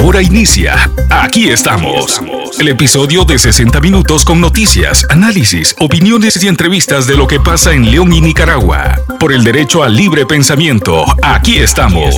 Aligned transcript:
Ahora 0.00 0.22
inicia. 0.22 0.90
Aquí 1.10 1.50
estamos. 1.50 2.22
El 2.58 2.68
episodio 2.68 3.26
de 3.26 3.38
60 3.38 3.80
minutos 3.80 4.24
con 4.24 4.40
noticias, 4.40 5.06
análisis, 5.10 5.76
opiniones 5.78 6.42
y 6.42 6.48
entrevistas 6.48 7.06
de 7.06 7.18
lo 7.18 7.26
que 7.26 7.38
pasa 7.38 7.74
en 7.74 7.84
León 7.90 8.10
y 8.14 8.22
Nicaragua. 8.22 8.96
Por 9.20 9.30
el 9.30 9.44
derecho 9.44 9.82
al 9.82 9.94
libre 9.94 10.24
pensamiento. 10.24 11.04
Aquí 11.22 11.58
estamos. 11.58 12.16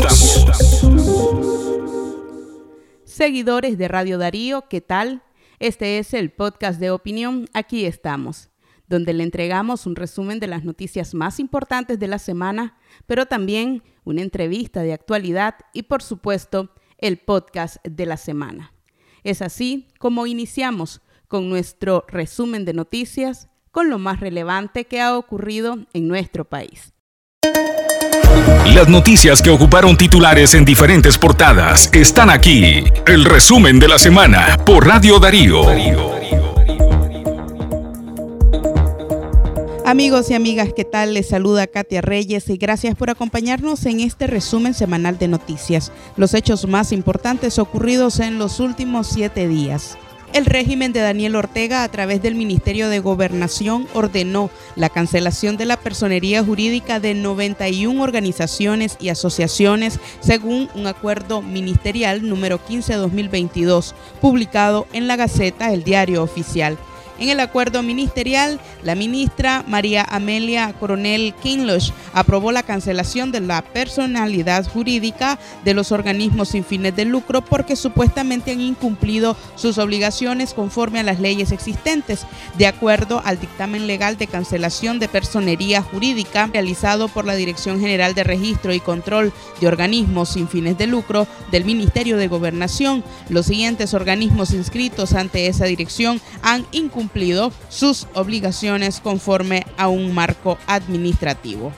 Seguidores 3.05 3.77
de 3.77 3.89
Radio 3.89 4.17
Darío, 4.17 4.69
¿qué 4.71 4.80
tal? 4.80 5.25
Este 5.59 5.99
es 5.99 6.14
el 6.14 6.30
podcast 6.30 6.79
de 6.79 6.93
opinión. 6.93 7.49
Aquí 7.53 7.85
estamos 7.85 8.53
donde 8.93 9.14
le 9.14 9.25
entregamos 9.25 9.87
un 9.87 9.96
resumen 9.96 10.39
de 10.39 10.46
las 10.46 10.64
noticias 10.64 11.14
más 11.14 11.41
importantes 11.41 11.99
de 11.99 12.09
la 12.09 12.19
semana, 12.19 12.77
pero 13.07 13.25
también 13.25 13.83
una 14.05 14.21
entrevista 14.21 14.83
de 14.83 14.93
actualidad 14.93 15.55
y, 15.73 15.85
por 15.85 16.03
supuesto, 16.03 16.75
el 17.03 17.19
podcast 17.19 17.77
de 17.84 18.06
la 18.06 18.16
semana. 18.16 18.73
Es 19.24 19.42
así 19.42 19.88
como 19.98 20.27
iniciamos 20.27 21.02
con 21.28 21.51
nuestro 21.51 22.06
resumen 22.09 22.65
de 22.65 22.73
noticias 22.73 23.48
con 23.70 23.91
lo 23.91 23.98
más 23.98 24.20
relevante 24.20 24.87
que 24.87 25.01
ha 25.01 25.16
ocurrido 25.16 25.78
en 25.92 26.09
nuestro 26.09 26.45
país. 26.45 26.95
Las 28.75 28.88
noticias 28.88 29.42
que 29.42 29.51
ocuparon 29.51 29.97
titulares 29.97 30.55
en 30.55 30.65
diferentes 30.65 31.19
portadas 31.19 31.91
están 31.92 32.30
aquí. 32.30 32.84
El 33.06 33.25
resumen 33.25 33.78
de 33.78 33.89
la 33.89 33.98
semana 33.98 34.56
por 34.64 34.87
Radio 34.87 35.19
Darío. 35.19 35.62
Amigos 39.92 40.30
y 40.30 40.34
amigas, 40.34 40.70
¿qué 40.74 40.87
tal? 40.87 41.12
Les 41.12 41.28
saluda 41.28 41.66
Katia 41.66 42.00
Reyes 42.00 42.48
y 42.48 42.56
gracias 42.56 42.95
por 42.95 43.10
acompañarnos 43.10 43.84
en 43.84 44.00
este 44.00 44.27
resumen 44.27 44.73
semanal 44.73 45.19
de 45.19 45.28
noticias, 45.28 45.92
los 46.16 46.33
hechos 46.33 46.66
más 46.66 46.92
importantes 46.92 47.59
ocurridos 47.59 48.19
en 48.19 48.38
los 48.38 48.59
últimos 48.59 49.06
siete 49.06 49.47
días. 49.47 49.98
El 50.33 50.47
régimen 50.47 50.94
de 50.94 51.00
Daniel 51.00 51.36
Ortega, 51.36 51.84
a 51.84 51.91
través 51.91 52.22
del 52.22 52.36
Ministerio 52.36 52.89
de 52.89 53.00
Gobernación, 53.00 53.86
ordenó 53.92 54.48
la 54.77 54.89
cancelación 54.89 55.58
de 55.58 55.67
la 55.67 55.77
personería 55.77 56.42
jurídica 56.42 56.98
de 56.98 57.12
91 57.12 58.02
organizaciones 58.02 58.97
y 58.98 59.11
asociaciones, 59.11 60.00
según 60.20 60.70
un 60.74 60.86
acuerdo 60.86 61.42
ministerial 61.42 62.27
número 62.27 62.58
15-2022, 62.67 63.92
publicado 64.22 64.86
en 64.95 65.06
la 65.06 65.17
Gaceta, 65.17 65.70
el 65.70 65.84
diario 65.84 66.22
oficial. 66.22 66.78
En 67.23 67.28
el 67.28 67.39
acuerdo 67.39 67.84
ministerial, 67.84 68.59
la 68.83 68.97
ministra 68.97 69.65
María 69.69 70.03
Amelia 70.03 70.75
Coronel 70.81 71.33
Kinloch 71.41 71.92
aprobó 72.14 72.51
la 72.51 72.64
cancelación 72.64 73.31
de 73.31 73.39
la 73.39 73.62
personalidad 73.62 74.69
jurídica 74.69 75.39
de 75.64 75.73
los 75.73 75.92
organismos 75.92 76.48
sin 76.48 76.64
fines 76.64 76.97
de 76.97 77.05
lucro 77.05 77.41
porque 77.41 77.77
supuestamente 77.77 78.51
han 78.51 78.61
incumplido 78.61 79.37
sus 79.55 79.79
obligaciones 79.79 80.53
conforme 80.53 80.98
a 80.98 81.05
las 81.05 81.20
leyes 81.20 81.53
existentes, 81.53 82.27
de 82.59 82.67
acuerdo 82.67 83.23
al 83.25 83.39
dictamen 83.39 83.86
legal 83.86 84.19
de 84.19 84.27
cancelación 84.27 84.98
de 84.98 85.07
personería 85.07 85.81
jurídica 85.81 86.51
realizado 86.53 87.07
por 87.07 87.25
la 87.25 87.36
Dirección 87.36 87.79
General 87.79 88.14
de 88.17 88.25
Registro 88.25 88.75
y 88.75 88.81
Control 88.81 89.33
de 89.61 89.69
Organismos 89.69 90.31
sin 90.31 90.48
fines 90.48 90.77
de 90.77 90.89
lucro 90.89 91.29
del 91.53 91.64
Ministerio 91.64 92.17
de 92.17 92.27
Gobernación. 92.27 93.05
Los 93.29 93.47
siguientes 93.47 93.95
organismos 93.95 94.51
inscritos 94.51 95.12
ante 95.12 95.47
esa 95.47 95.67
dirección 95.67 96.20
han 96.42 96.67
incumplido 96.73 97.11
cumplido 97.12 97.52
sus 97.68 98.06
obligaciones 98.14 99.00
conforme 99.00 99.66
a 99.77 99.88
un 99.88 100.14
marco 100.14 100.56
administrativo. 100.66 101.72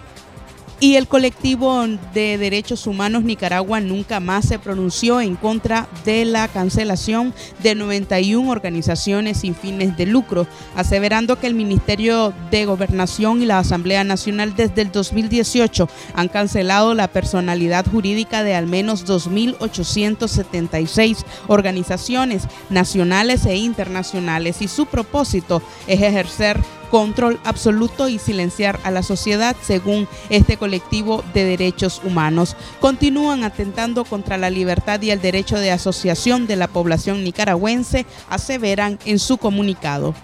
Y 0.81 0.97
el 0.97 1.07
colectivo 1.07 1.85
de 2.13 2.37
derechos 2.37 2.87
humanos 2.87 3.23
Nicaragua 3.23 3.81
nunca 3.81 4.21
más 4.21 4.47
se 4.47 4.59
pronunció 4.59 5.21
en 5.21 5.37
contra 5.37 5.89
de 6.05 6.25
la 6.25 6.49
cancelación 6.49 7.33
de 7.63 7.75
91 7.75 8.51
organizaciones 8.51 9.39
sin 9.39 9.55
fines 9.55 9.97
de 9.97 10.07
lucro, 10.07 10.47
aseverando 10.75 11.39
que 11.39 11.47
el 11.47 11.55
Ministerio 11.55 12.35
de 12.51 12.67
Gobernación 12.67 13.41
y 13.41 13.47
la 13.47 13.61
Asamblea 13.61 14.05
Nacional 14.05 14.55
desde 14.57 14.83
el 14.83 14.93
2018 14.93 15.89
han 16.15 16.29
cancelado 16.29 16.93
la 16.95 17.09
personalidad 17.09 17.87
jurídica 17.91 18.43
de 18.43 18.55
al 18.55 18.67
menos 18.67 19.07
2.876 19.07 21.25
organizaciones 21.47 22.43
nacionales 22.69 23.47
e 23.47 23.57
internacionales 23.57 24.61
y 24.61 24.69
su 24.69 24.85
propósito 24.87 25.63
es 25.87 26.03
ejercer 26.03 26.61
control 26.95 27.41
absoluto 27.43 28.09
y 28.09 28.21
silenciar 28.21 28.79
a 28.85 28.93
la 28.93 29.03
sociedad, 29.03 29.57
según 29.61 30.07
este 30.31 30.57
colectivo 30.57 31.25
de 31.35 31.45
derechos 31.45 32.01
humanos. 32.05 32.55
Continúan 32.79 33.43
atentando 33.43 34.05
contra 34.05 34.39
la 34.39 34.49
libertad 34.49 35.03
y 35.03 35.11
el 35.11 35.21
derecho 35.21 35.59
de 35.59 35.73
asociación 35.73 36.47
de 36.47 36.55
la 36.55 36.69
población 36.69 37.25
nicaragüense, 37.25 38.07
aseveran 38.31 39.01
en 39.07 39.19
su 39.19 39.39
comunicado. 39.39 40.15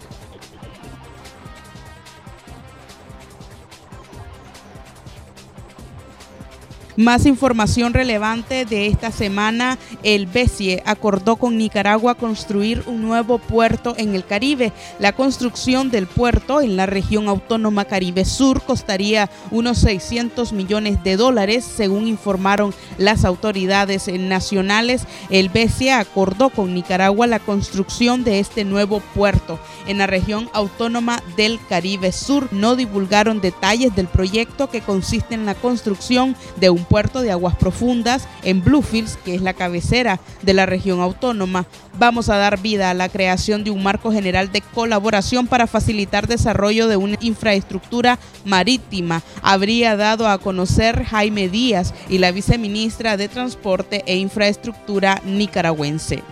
Más 7.01 7.25
información 7.25 7.95
relevante 7.95 8.67
de 8.67 8.87
esta 8.87 9.11
semana, 9.11 9.79
el 10.03 10.27
BESIE 10.27 10.83
acordó 10.85 11.37
con 11.37 11.57
Nicaragua 11.57 12.15
construir 12.15 12.83
un 12.85 13.01
nuevo 13.01 13.39
puerto 13.39 13.95
en 13.97 14.15
el 14.15 14.27
Caribe. 14.27 14.75
La 14.99 15.15
construcción 15.15 15.91
del 15.91 16.07
puerto 16.07 16.61
en 16.61 16.77
la 16.77 16.85
región 16.85 17.29
autónoma 17.29 17.87
Caribe 17.87 18.27
Sur 18.27 18.61
costaría 18.61 19.31
unos 19.51 19.79
600 19.79 20.53
millones 20.53 21.03
de 21.03 21.17
dólares, 21.17 21.65
según 21.65 22.07
informaron 22.07 22.75
las 22.99 23.25
autoridades 23.25 24.07
nacionales. 24.09 25.07
El 25.31 25.49
BESIE 25.49 25.93
acordó 25.93 26.51
con 26.51 26.75
Nicaragua 26.75 27.27
la 27.27 27.39
construcción 27.39 28.25
de 28.25 28.41
este 28.41 28.67
nuevo 28.67 29.01
puerto 29.15 29.59
en 29.87 29.97
la 29.97 30.07
región 30.07 30.51
autónoma 30.53 31.23
del 31.35 31.61
Caribe 31.67 32.13
Sur. 32.13 32.53
No 32.53 32.77
divulgaron 32.77 33.41
detalles 33.41 33.97
del 33.97 34.07
proyecto 34.07 34.69
que 34.69 34.83
consiste 34.83 35.35
en 35.35 35.47
la 35.47 35.55
construcción 35.55 36.37
de 36.61 36.69
un 36.69 36.90
puerto 36.91 37.23
de 37.23 37.31
aguas 37.31 37.55
profundas 37.55 38.27
en 38.43 38.65
Bluefields, 38.65 39.17
que 39.25 39.37
es 39.37 39.43
la 39.43 39.55
cabecera 39.55 40.19
de 40.43 40.55
la 40.55 40.67
región 40.67 41.01
autónoma. 41.01 41.65
Vamos 42.01 42.29
a 42.29 42.37
dar 42.37 42.61
vida 42.61 42.91
a 42.91 42.95
la 42.95 43.09
creación 43.09 43.63
de 43.63 43.71
un 43.71 43.85
marco 43.85 44.11
general 44.11 44.51
de 44.51 44.61
colaboración 44.61 45.47
para 45.47 45.69
facilitar 45.69 46.27
desarrollo 46.27 46.89
de 46.89 46.97
una 46.97 47.17
infraestructura 47.21 48.19
marítima. 48.45 49.23
Habría 49.41 49.97
dado 49.97 50.29
a 50.29 50.39
conocer 50.39 51.05
Jaime 51.05 51.49
Díaz 51.49 51.95
y 52.09 52.19
la 52.19 52.33
viceministra 52.33 53.17
de 53.17 53.29
Transporte 53.29 54.03
e 54.07 54.17
Infraestructura 54.17 55.23
nicaragüense. 55.25 56.25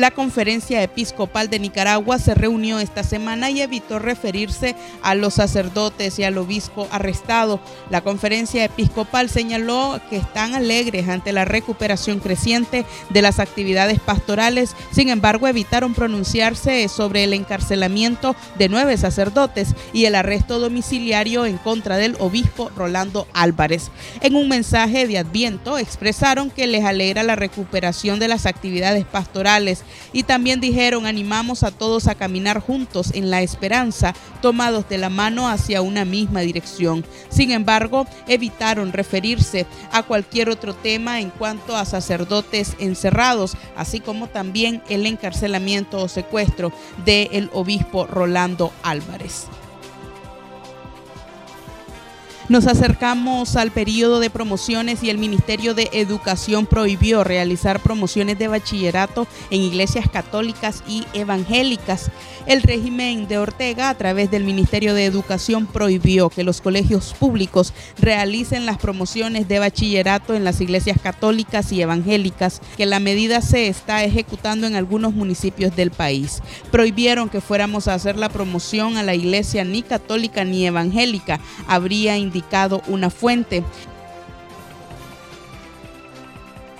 La 0.00 0.12
Conferencia 0.12 0.82
Episcopal 0.82 1.50
de 1.50 1.58
Nicaragua 1.58 2.18
se 2.18 2.34
reunió 2.34 2.78
esta 2.78 3.04
semana 3.04 3.50
y 3.50 3.60
evitó 3.60 3.98
referirse 3.98 4.74
a 5.02 5.14
los 5.14 5.34
sacerdotes 5.34 6.18
y 6.18 6.24
al 6.24 6.38
obispo 6.38 6.88
arrestado. 6.90 7.60
La 7.90 8.00
Conferencia 8.00 8.64
Episcopal 8.64 9.28
señaló 9.28 10.00
que 10.08 10.16
están 10.16 10.54
alegres 10.54 11.06
ante 11.10 11.34
la 11.34 11.44
recuperación 11.44 12.20
creciente 12.20 12.86
de 13.10 13.20
las 13.20 13.40
actividades 13.40 14.00
pastorales, 14.00 14.74
sin 14.90 15.10
embargo 15.10 15.46
evitaron 15.48 15.92
pronunciarse 15.92 16.88
sobre 16.88 17.24
el 17.24 17.34
encarcelamiento 17.34 18.34
de 18.56 18.70
nueve 18.70 18.96
sacerdotes 18.96 19.74
y 19.92 20.06
el 20.06 20.14
arresto 20.14 20.60
domiciliario 20.60 21.44
en 21.44 21.58
contra 21.58 21.98
del 21.98 22.16
obispo 22.20 22.70
Rolando 22.74 23.28
Álvarez. 23.34 23.90
En 24.22 24.34
un 24.34 24.48
mensaje 24.48 25.06
de 25.06 25.18
adviento 25.18 25.76
expresaron 25.76 26.48
que 26.48 26.66
les 26.66 26.86
alegra 26.86 27.22
la 27.22 27.36
recuperación 27.36 28.18
de 28.18 28.28
las 28.28 28.46
actividades 28.46 29.04
pastorales 29.04 29.84
y 30.12 30.22
también 30.22 30.60
dijeron, 30.60 31.06
animamos 31.06 31.62
a 31.62 31.70
todos 31.70 32.06
a 32.06 32.14
caminar 32.14 32.60
juntos 32.60 33.10
en 33.14 33.30
la 33.30 33.42
esperanza, 33.42 34.14
tomados 34.42 34.88
de 34.88 34.98
la 34.98 35.10
mano 35.10 35.48
hacia 35.48 35.82
una 35.82 36.04
misma 36.04 36.40
dirección. 36.40 37.04
Sin 37.28 37.50
embargo, 37.50 38.06
evitaron 38.26 38.92
referirse 38.92 39.66
a 39.92 40.02
cualquier 40.02 40.48
otro 40.48 40.74
tema 40.74 41.20
en 41.20 41.30
cuanto 41.30 41.76
a 41.76 41.84
sacerdotes 41.84 42.74
encerrados, 42.78 43.56
así 43.76 44.00
como 44.00 44.28
también 44.28 44.82
el 44.88 45.06
encarcelamiento 45.06 45.98
o 45.98 46.08
secuestro 46.08 46.72
del 47.04 47.50
obispo 47.52 48.06
Rolando 48.06 48.72
Álvarez. 48.82 49.46
Nos 52.50 52.66
acercamos 52.66 53.54
al 53.54 53.70
periodo 53.70 54.18
de 54.18 54.28
promociones 54.28 55.04
y 55.04 55.10
el 55.10 55.18
Ministerio 55.18 55.72
de 55.72 55.88
Educación 55.92 56.66
prohibió 56.66 57.22
realizar 57.22 57.78
promociones 57.78 58.40
de 58.40 58.48
bachillerato 58.48 59.28
en 59.50 59.60
iglesias 59.60 60.10
católicas 60.10 60.82
y 60.88 61.04
evangélicas. 61.12 62.10
El 62.46 62.62
régimen 62.62 63.28
de 63.28 63.38
Ortega, 63.38 63.88
a 63.88 63.94
través 63.94 64.32
del 64.32 64.42
Ministerio 64.42 64.94
de 64.94 65.04
Educación, 65.04 65.66
prohibió 65.66 66.28
que 66.28 66.42
los 66.42 66.60
colegios 66.60 67.14
públicos 67.16 67.72
realicen 68.00 68.66
las 68.66 68.78
promociones 68.78 69.46
de 69.46 69.60
bachillerato 69.60 70.34
en 70.34 70.42
las 70.42 70.60
iglesias 70.60 70.98
católicas 71.00 71.70
y 71.70 71.82
evangélicas, 71.82 72.60
que 72.76 72.84
la 72.84 72.98
medida 72.98 73.42
se 73.42 73.68
está 73.68 74.02
ejecutando 74.02 74.66
en 74.66 74.74
algunos 74.74 75.14
municipios 75.14 75.76
del 75.76 75.92
país. 75.92 76.42
Prohibieron 76.72 77.28
que 77.28 77.40
fuéramos 77.40 77.86
a 77.86 77.94
hacer 77.94 78.16
la 78.16 78.28
promoción 78.28 78.96
a 78.96 79.04
la 79.04 79.14
iglesia 79.14 79.62
ni 79.62 79.82
católica 79.82 80.44
ni 80.44 80.66
evangélica. 80.66 81.38
Habría 81.68 82.16
indicado 82.16 82.39
una 82.86 83.10
fuente. 83.10 83.64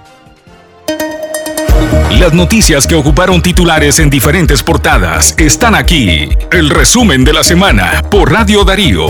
Las 2.19 2.33
noticias 2.33 2.87
que 2.87 2.95
ocuparon 2.97 3.41
titulares 3.41 4.01
en 4.01 4.11
diferentes 4.11 4.61
portadas 4.63 5.35
están 5.39 5.75
aquí. 5.77 6.29
El 6.51 6.69
resumen 6.71 7.25
de 7.25 7.33
la 7.33 7.45
semana 7.45 8.03
por 8.11 8.33
Radio 8.33 8.65
Darío. 8.65 9.07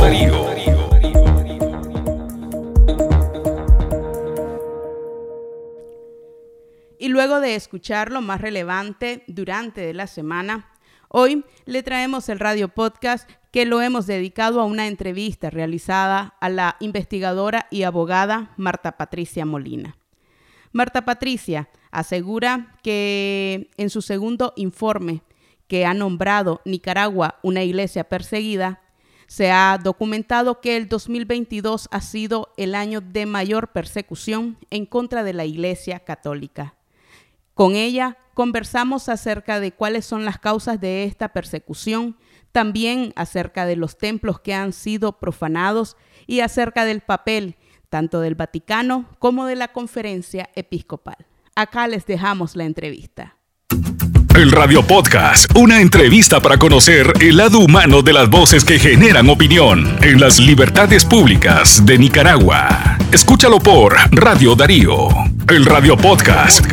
Y 6.99 7.09
luego 7.09 7.41
de 7.41 7.55
escuchar 7.55 8.11
lo 8.11 8.21
más 8.21 8.41
relevante 8.41 9.25
durante 9.27 9.95
la 9.95 10.07
semana, 10.07 10.73
Hoy 11.11 11.47
le 11.65 11.83
traemos 11.83 12.29
el 12.29 12.39
radio 12.39 12.69
podcast 12.69 13.29
que 13.51 13.65
lo 13.65 13.81
hemos 13.81 14.07
dedicado 14.07 14.61
a 14.61 14.65
una 14.65 14.87
entrevista 14.89 15.49
realizada 15.49 16.35
a 16.39 16.51
la 16.51 16.77
investigadora 16.81 17.67
y 17.71 17.85
abogada 17.85 18.53
Marta 18.59 18.99
Patricia 18.99 19.47
Molina. 19.47 19.97
Marta 20.71 21.07
Patricia 21.07 21.71
asegura 21.91 22.77
que 22.83 23.71
en 23.79 23.89
su 23.89 24.03
segundo 24.03 24.53
informe 24.57 25.23
que 25.67 25.87
ha 25.87 25.95
nombrado 25.95 26.61
Nicaragua 26.67 27.39
una 27.43 27.63
iglesia 27.63 28.05
perseguida, 28.05 28.83
se 29.27 29.51
ha 29.51 29.79
documentado 29.83 30.61
que 30.61 30.77
el 30.77 30.89
2022 30.89 31.89
ha 31.91 32.03
sido 32.03 32.53
el 32.59 32.75
año 32.75 33.01
de 33.01 33.25
mayor 33.25 33.69
persecución 33.69 34.59
en 34.69 34.85
contra 34.85 35.25
de 35.25 35.33
la 35.33 35.47
Iglesia 35.47 36.01
Católica. 36.01 36.78
Con 37.59 37.75
ella 37.75 38.19
conversamos 38.35 39.09
acerca 39.09 39.59
de 39.59 39.73
cuáles 39.73 40.07
son 40.07 40.25
las 40.25 40.39
causas 40.39 40.81
de 40.81 41.03
esta 41.03 41.31
persecución, 41.31 42.17
también 42.53 43.13
acerca 43.17 43.67
de 43.67 43.75
los 43.75 43.99
templos 43.99 44.39
que 44.39 44.55
han 44.55 44.73
sido 44.73 45.19
profanados 45.19 45.97
y 46.29 46.39
acerca 46.39 46.85
del 46.85 47.01
papel 47.01 47.57
tanto 47.91 48.21
del 48.21 48.37
Vaticano 48.37 49.07
como 49.19 49.45
de 49.47 49.57
la 49.57 49.67
conferencia 49.73 50.51
episcopal. 50.55 51.17
Acá 51.57 51.89
les 51.89 52.07
dejamos 52.07 52.55
la 52.55 52.63
entrevista. 52.63 53.35
El 54.37 54.53
Radio 54.53 54.87
Podcast, 54.87 55.51
una 55.57 55.81
entrevista 55.81 56.39
para 56.39 56.59
conocer 56.59 57.13
el 57.21 57.39
lado 57.39 57.59
humano 57.59 58.03
de 58.03 58.13
las 58.13 58.31
voces 58.31 58.65
que 58.65 58.79
generan 58.79 59.29
opinión 59.29 59.99
en 60.01 60.21
las 60.21 60.39
libertades 60.39 61.05
públicas 61.05 61.85
de 61.85 61.99
Nicaragua. 61.99 62.99
Escúchalo 63.11 63.59
por 63.59 63.97
Radio 64.13 64.55
Darío, 64.55 65.09
el 65.49 65.65
Radio 65.65 65.97
Podcast. 65.97 66.65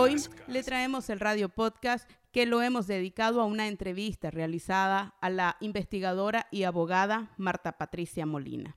Hoy 0.00 0.14
le 0.46 0.62
traemos 0.62 1.10
el 1.10 1.18
radio 1.18 1.48
podcast 1.48 2.08
que 2.30 2.46
lo 2.46 2.62
hemos 2.62 2.86
dedicado 2.86 3.40
a 3.40 3.46
una 3.46 3.66
entrevista 3.66 4.30
realizada 4.30 5.16
a 5.20 5.28
la 5.28 5.56
investigadora 5.58 6.46
y 6.52 6.62
abogada 6.62 7.34
Marta 7.36 7.78
Patricia 7.78 8.24
Molina. 8.24 8.76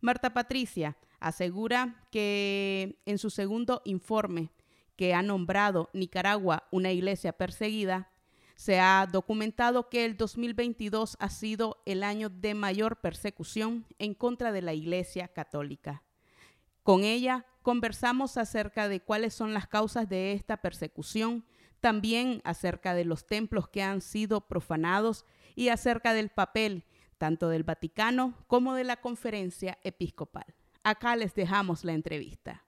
Marta 0.00 0.34
Patricia 0.34 0.96
asegura 1.18 2.06
que 2.12 3.02
en 3.06 3.18
su 3.18 3.30
segundo 3.30 3.82
informe 3.84 4.52
que 4.94 5.14
ha 5.14 5.22
nombrado 5.22 5.90
Nicaragua 5.92 6.68
una 6.70 6.92
iglesia 6.92 7.32
perseguida, 7.32 8.12
se 8.54 8.78
ha 8.78 9.08
documentado 9.10 9.88
que 9.88 10.04
el 10.04 10.16
2022 10.16 11.16
ha 11.18 11.28
sido 11.28 11.82
el 11.86 12.04
año 12.04 12.28
de 12.28 12.54
mayor 12.54 13.00
persecución 13.00 13.84
en 13.98 14.14
contra 14.14 14.52
de 14.52 14.62
la 14.62 14.74
Iglesia 14.74 15.26
Católica. 15.26 16.04
Con 16.84 17.02
ella 17.02 17.46
conversamos 17.66 18.36
acerca 18.36 18.88
de 18.88 19.00
cuáles 19.00 19.34
son 19.34 19.52
las 19.52 19.66
causas 19.66 20.08
de 20.08 20.34
esta 20.34 20.58
persecución, 20.58 21.44
también 21.80 22.40
acerca 22.44 22.94
de 22.94 23.04
los 23.04 23.26
templos 23.26 23.68
que 23.68 23.82
han 23.82 24.02
sido 24.02 24.42
profanados 24.42 25.24
y 25.56 25.70
acerca 25.70 26.14
del 26.14 26.28
papel 26.28 26.84
tanto 27.18 27.48
del 27.48 27.64
Vaticano 27.64 28.34
como 28.46 28.74
de 28.74 28.84
la 28.84 28.98
conferencia 28.98 29.78
episcopal. 29.82 30.44
Acá 30.84 31.16
les 31.16 31.34
dejamos 31.34 31.82
la 31.82 31.94
entrevista. 31.94 32.62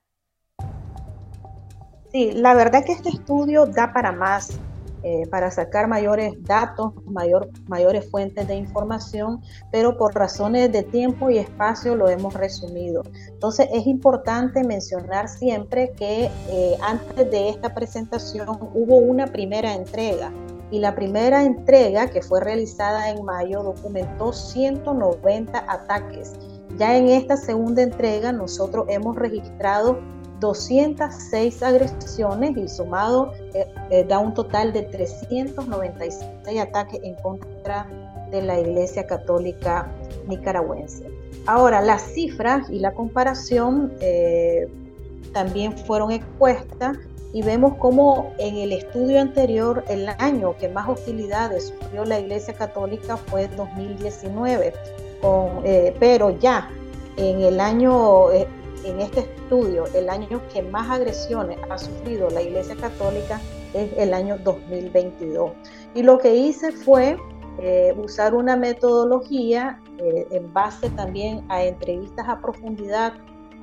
Sí, 2.11 2.33
la 2.33 2.53
verdad 2.53 2.83
que 2.85 2.91
este 2.91 3.07
estudio 3.07 3.67
da 3.67 3.93
para 3.93 4.11
más. 4.11 4.59
Eh, 5.01 5.27
para 5.31 5.49
sacar 5.49 5.87
mayores 5.87 6.33
datos, 6.43 6.91
mayor, 7.05 7.49
mayores 7.67 8.09
fuentes 8.09 8.45
de 8.49 8.55
información, 8.55 9.41
pero 9.71 9.97
por 9.97 10.13
razones 10.13 10.73
de 10.73 10.83
tiempo 10.83 11.29
y 11.29 11.37
espacio 11.37 11.95
lo 11.95 12.09
hemos 12.09 12.33
resumido. 12.33 13.03
Entonces 13.31 13.69
es 13.71 13.87
importante 13.87 14.61
mencionar 14.61 15.29
siempre 15.29 15.93
que 15.93 16.29
eh, 16.49 16.77
antes 16.81 17.31
de 17.31 17.47
esta 17.47 17.73
presentación 17.73 18.49
hubo 18.73 18.97
una 18.97 19.27
primera 19.27 19.73
entrega 19.73 20.33
y 20.69 20.79
la 20.79 20.93
primera 20.95 21.45
entrega 21.45 22.07
que 22.07 22.21
fue 22.21 22.41
realizada 22.41 23.09
en 23.09 23.23
mayo 23.23 23.63
documentó 23.63 24.33
190 24.33 25.63
ataques. 25.65 26.33
Ya 26.77 26.97
en 26.97 27.07
esta 27.07 27.37
segunda 27.37 27.81
entrega 27.83 28.33
nosotros 28.33 28.85
hemos 28.89 29.15
registrado 29.15 29.99
206 30.39 31.63
agresiones 31.63 32.57
y 32.57 32.67
sumado 32.67 33.33
eh, 33.53 33.65
eh, 33.89 34.05
da 34.07 34.19
un 34.19 34.33
total 34.33 34.73
de 34.73 34.83
396 34.83 36.59
ataques 36.59 36.99
en 37.03 37.15
contra 37.15 37.87
de 38.31 38.41
la 38.41 38.59
Iglesia 38.59 39.05
Católica 39.05 39.91
Nicaragüense. 40.27 41.09
Ahora, 41.45 41.81
las 41.81 42.01
cifras 42.01 42.69
y 42.69 42.79
la 42.79 42.93
comparación 42.93 43.93
eh, 44.01 44.67
también 45.33 45.77
fueron 45.77 46.11
expuestas 46.11 46.97
y 47.33 47.43
vemos 47.43 47.75
cómo 47.77 48.33
en 48.39 48.57
el 48.57 48.71
estudio 48.71 49.21
anterior, 49.21 49.83
el 49.87 50.09
año 50.17 50.55
que 50.57 50.67
más 50.69 50.89
hostilidades 50.89 51.67
sufrió 51.67 52.05
la 52.05 52.19
Iglesia 52.19 52.53
Católica 52.55 53.17
fue 53.17 53.47
2019, 53.49 54.73
pero 55.99 56.31
ya 56.39 56.69
en 57.17 57.41
el 57.41 57.59
año 57.59 58.31
en 58.85 59.01
este 59.01 59.21
estudio, 59.21 59.85
el 59.93 60.09
año 60.09 60.41
que 60.53 60.61
más 60.61 60.89
agresiones 60.89 61.57
ha 61.69 61.77
sufrido 61.77 62.29
la 62.29 62.41
Iglesia 62.41 62.75
Católica 62.75 63.39
es 63.73 63.91
el 63.97 64.13
año 64.13 64.37
2022. 64.39 65.51
Y 65.95 66.03
lo 66.03 66.17
que 66.17 66.35
hice 66.35 66.71
fue 66.71 67.17
eh, 67.59 67.93
usar 67.97 68.33
una 68.33 68.55
metodología 68.55 69.81
eh, 69.97 70.27
en 70.31 70.51
base 70.53 70.89
también 70.91 71.43
a 71.49 71.63
entrevistas 71.63 72.27
a 72.27 72.39
profundidad 72.39 73.13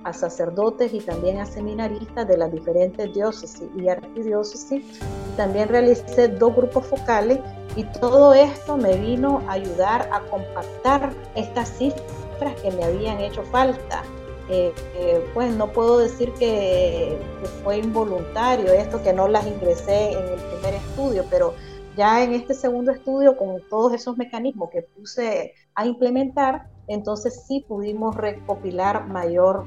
a 0.05 0.13
sacerdotes 0.13 0.95
y 0.95 1.01
también 1.01 1.39
a 1.39 1.47
seminaristas 1.47 2.29
de 2.29 2.37
las 2.37 2.53
diferentes 2.53 3.13
diócesis 3.13 3.69
y 3.77 3.89
arquidiócesis. 3.89 5.01
También 5.37 5.69
realicé 5.69 6.29
dos 6.29 6.55
grupos 6.55 6.87
focales 6.87 7.41
y 7.75 7.83
todo 7.85 8.33
esto 8.33 8.77
me 8.77 8.97
vino 8.97 9.43
a 9.49 9.53
ayudar 9.55 10.09
a 10.13 10.21
compactar 10.31 11.13
estas 11.35 11.71
cifras 11.71 12.61
que 12.63 12.71
me 12.71 12.85
habían 12.85 13.19
hecho 13.19 13.43
falta 13.45 14.05
eh, 14.49 14.73
eh, 14.95 15.25
pues 15.35 15.53
no 15.55 15.73
puedo 15.73 15.99
decir 15.99 16.33
que, 16.35 17.19
fue 17.65 17.79
involuntario 17.79 18.73
esto, 18.73 19.03
que 19.03 19.13
no 19.13 19.29
las 19.29 19.47
ingresé 19.47 20.13
en 20.13 20.25
el 20.25 20.41
primer 20.41 20.75
estudio, 20.75 21.25
pero 21.31 21.55
ya 21.97 22.23
en 22.23 22.33
este 22.33 22.55
segundo 22.55 22.93
estudio, 22.93 23.37
con 23.37 23.61
todos 23.69 23.93
esos 23.95 24.17
mecanismos 24.17 24.71
que 24.71 24.83
puse 24.83 25.55
a 25.75 25.87
implementar, 25.87 26.69
entonces 26.87 27.45
sí 27.47 27.65
pudimos 27.67 28.15
recopilar 28.15 29.09
mayor, 29.09 29.65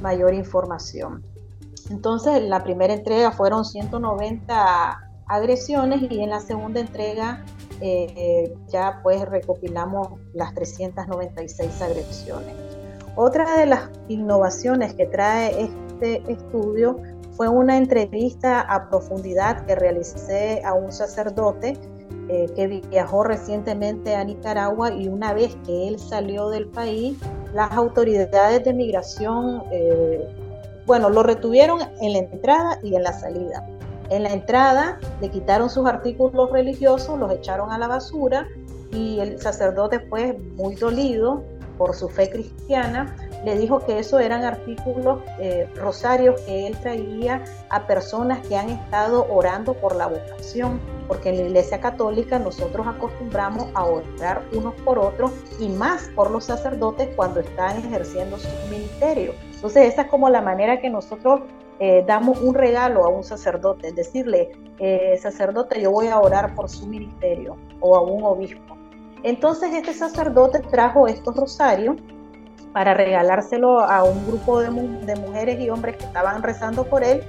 mayor 0.00 0.34
información. 0.34 1.24
Entonces, 1.90 2.42
la 2.42 2.62
primera 2.62 2.94
entrega 2.94 3.32
fueron 3.32 3.64
190 3.64 5.10
agresiones 5.26 6.02
y 6.10 6.20
en 6.20 6.30
la 6.30 6.40
segunda 6.40 6.80
entrega 6.80 7.44
eh, 7.80 8.54
ya 8.68 9.00
pues 9.02 9.22
recopilamos 9.28 10.18
las 10.34 10.54
396 10.54 11.82
agresiones. 11.82 12.69
Otra 13.16 13.56
de 13.56 13.66
las 13.66 13.90
innovaciones 14.08 14.94
que 14.94 15.06
trae 15.06 15.62
este 15.62 16.22
estudio 16.30 16.96
fue 17.32 17.48
una 17.48 17.76
entrevista 17.76 18.60
a 18.60 18.88
profundidad 18.88 19.64
que 19.66 19.74
realicé 19.74 20.62
a 20.64 20.74
un 20.74 20.92
sacerdote 20.92 21.76
eh, 22.28 22.46
que 22.54 22.66
viajó 22.88 23.24
recientemente 23.24 24.14
a 24.14 24.22
Nicaragua 24.24 24.92
y 24.92 25.08
una 25.08 25.32
vez 25.34 25.56
que 25.66 25.88
él 25.88 25.98
salió 25.98 26.48
del 26.48 26.68
país, 26.68 27.18
las 27.52 27.72
autoridades 27.72 28.64
de 28.64 28.72
migración, 28.72 29.64
eh, 29.72 30.28
bueno, 30.86 31.10
lo 31.10 31.22
retuvieron 31.22 31.80
en 32.00 32.12
la 32.12 32.18
entrada 32.20 32.78
y 32.82 32.94
en 32.94 33.02
la 33.02 33.12
salida. 33.12 33.66
En 34.10 34.22
la 34.22 34.32
entrada 34.32 35.00
le 35.20 35.28
quitaron 35.28 35.70
sus 35.70 35.86
artículos 35.86 36.50
religiosos, 36.52 37.18
los 37.18 37.32
echaron 37.32 37.72
a 37.72 37.78
la 37.78 37.88
basura 37.88 38.46
y 38.92 39.18
el 39.18 39.40
sacerdote 39.40 40.00
fue 40.00 40.34
muy 40.56 40.74
dolido 40.76 41.42
por 41.80 41.94
su 41.94 42.10
fe 42.10 42.28
cristiana, 42.28 43.16
le 43.42 43.56
dijo 43.56 43.78
que 43.86 43.98
eso 43.98 44.18
eran 44.18 44.44
artículos 44.44 45.20
eh, 45.38 45.66
rosarios 45.76 46.38
que 46.42 46.66
él 46.66 46.76
traía 46.82 47.42
a 47.70 47.86
personas 47.86 48.46
que 48.46 48.54
han 48.54 48.68
estado 48.68 49.26
orando 49.30 49.72
por 49.72 49.96
la 49.96 50.06
vocación, 50.06 50.78
porque 51.08 51.30
en 51.30 51.36
la 51.36 51.42
Iglesia 51.44 51.80
Católica 51.80 52.38
nosotros 52.38 52.86
acostumbramos 52.86 53.68
a 53.72 53.86
orar 53.86 54.42
unos 54.52 54.74
por 54.84 54.98
otros 54.98 55.32
y 55.58 55.70
más 55.70 56.10
por 56.14 56.30
los 56.30 56.44
sacerdotes 56.44 57.08
cuando 57.16 57.40
están 57.40 57.78
ejerciendo 57.78 58.36
su 58.36 58.50
ministerio. 58.70 59.32
Entonces 59.54 59.90
esa 59.90 60.02
es 60.02 60.08
como 60.08 60.28
la 60.28 60.42
manera 60.42 60.82
que 60.82 60.90
nosotros 60.90 61.40
eh, 61.78 62.04
damos 62.06 62.42
un 62.42 62.54
regalo 62.54 63.06
a 63.06 63.08
un 63.08 63.24
sacerdote, 63.24 63.90
decirle, 63.92 64.52
eh, 64.78 65.16
sacerdote, 65.16 65.80
yo 65.80 65.92
voy 65.92 66.08
a 66.08 66.20
orar 66.20 66.54
por 66.54 66.68
su 66.68 66.86
ministerio 66.86 67.56
o 67.80 67.96
a 67.96 68.02
un 68.02 68.22
obispo. 68.22 68.79
Entonces 69.22 69.74
este 69.74 69.92
sacerdote 69.92 70.60
trajo 70.60 71.06
estos 71.06 71.36
rosarios 71.36 71.96
para 72.72 72.94
regalárselo 72.94 73.80
a 73.80 74.04
un 74.04 74.26
grupo 74.26 74.60
de, 74.60 74.70
mujeres 75.16 75.60
y 75.60 75.70
hombres 75.70 75.96
que 75.96 76.04
estaban 76.04 76.42
rezando 76.42 76.84
por 76.84 77.04
él 77.04 77.22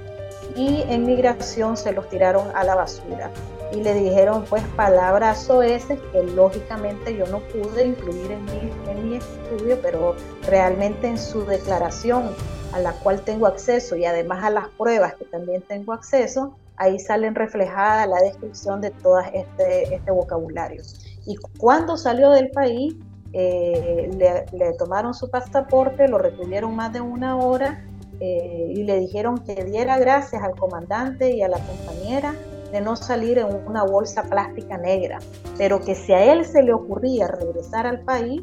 y 0.56 0.82
en 0.88 1.04
migración 1.04 1.76
se 1.76 1.92
los 1.92 2.08
tiraron 2.08 2.48
a 2.54 2.64
la 2.64 2.74
basura. 2.74 3.30
Y 3.72 3.82
le 3.82 3.94
dijeron 3.94 4.44
pues 4.48 4.62
palabras 4.76 5.42
soeces 5.42 5.98
que 6.12 6.22
lógicamente 6.22 7.16
yo 7.16 7.26
no 7.26 7.40
pude 7.40 7.86
incluir 7.86 8.32
en 8.32 8.44
mi, 8.44 9.16
estudio, 9.16 9.78
pero 9.82 10.14
realmente 10.46 11.06
en 11.08 11.18
su 11.18 11.44
declaración 11.44 12.30
a 12.72 12.80
la 12.80 12.92
cual 12.92 13.20
tengo 13.20 13.46
acceso 13.46 13.96
y 13.96 14.04
además 14.06 14.44
a 14.44 14.50
las 14.50 14.68
pruebas 14.68 15.14
que 15.14 15.24
también 15.26 15.62
tengo 15.62 15.92
acceso, 15.92 16.54
ahí 16.76 16.98
salen 16.98 17.34
reflejadas 17.34 18.08
la 18.08 18.18
descripción 18.20 18.80
de 18.80 18.90
todo 18.90 19.20
este, 19.20 19.94
este 19.94 20.10
vocabulario 20.10 20.82
y 21.26 21.36
cuando 21.58 21.96
salió 21.96 22.30
del 22.30 22.50
país 22.50 22.94
eh, 23.32 24.10
le, 24.52 24.72
tomaron 24.74 25.14
su 25.14 25.30
pasaporte, 25.30 26.08
lo 26.08 26.18
retuvieron 26.18 26.76
más 26.76 26.92
de 26.92 27.00
una 27.00 27.36
hora 27.36 27.84
eh, 28.20 28.72
y 28.74 28.82
le 28.82 28.98
dijeron 29.00 29.38
que 29.38 29.64
diera 29.64 29.98
gracias 29.98 30.42
al 30.42 30.54
comandante 30.56 31.34
y 31.34 31.42
a 31.42 31.48
la 31.48 31.58
compañera 31.58 32.34
de 32.70 32.80
no 32.80 32.96
salir 32.96 33.38
en 33.38 33.48
una 33.66 33.84
bolsa 33.84 34.22
plástica 34.24 34.78
negra, 34.78 35.18
pero 35.58 35.80
que 35.80 35.94
si 35.94 36.12
a 36.12 36.32
él 36.32 36.44
se 36.44 36.62
le 36.62 36.72
ocurría 36.72 37.28
regresar 37.28 37.86
al 37.86 38.00
país, 38.00 38.42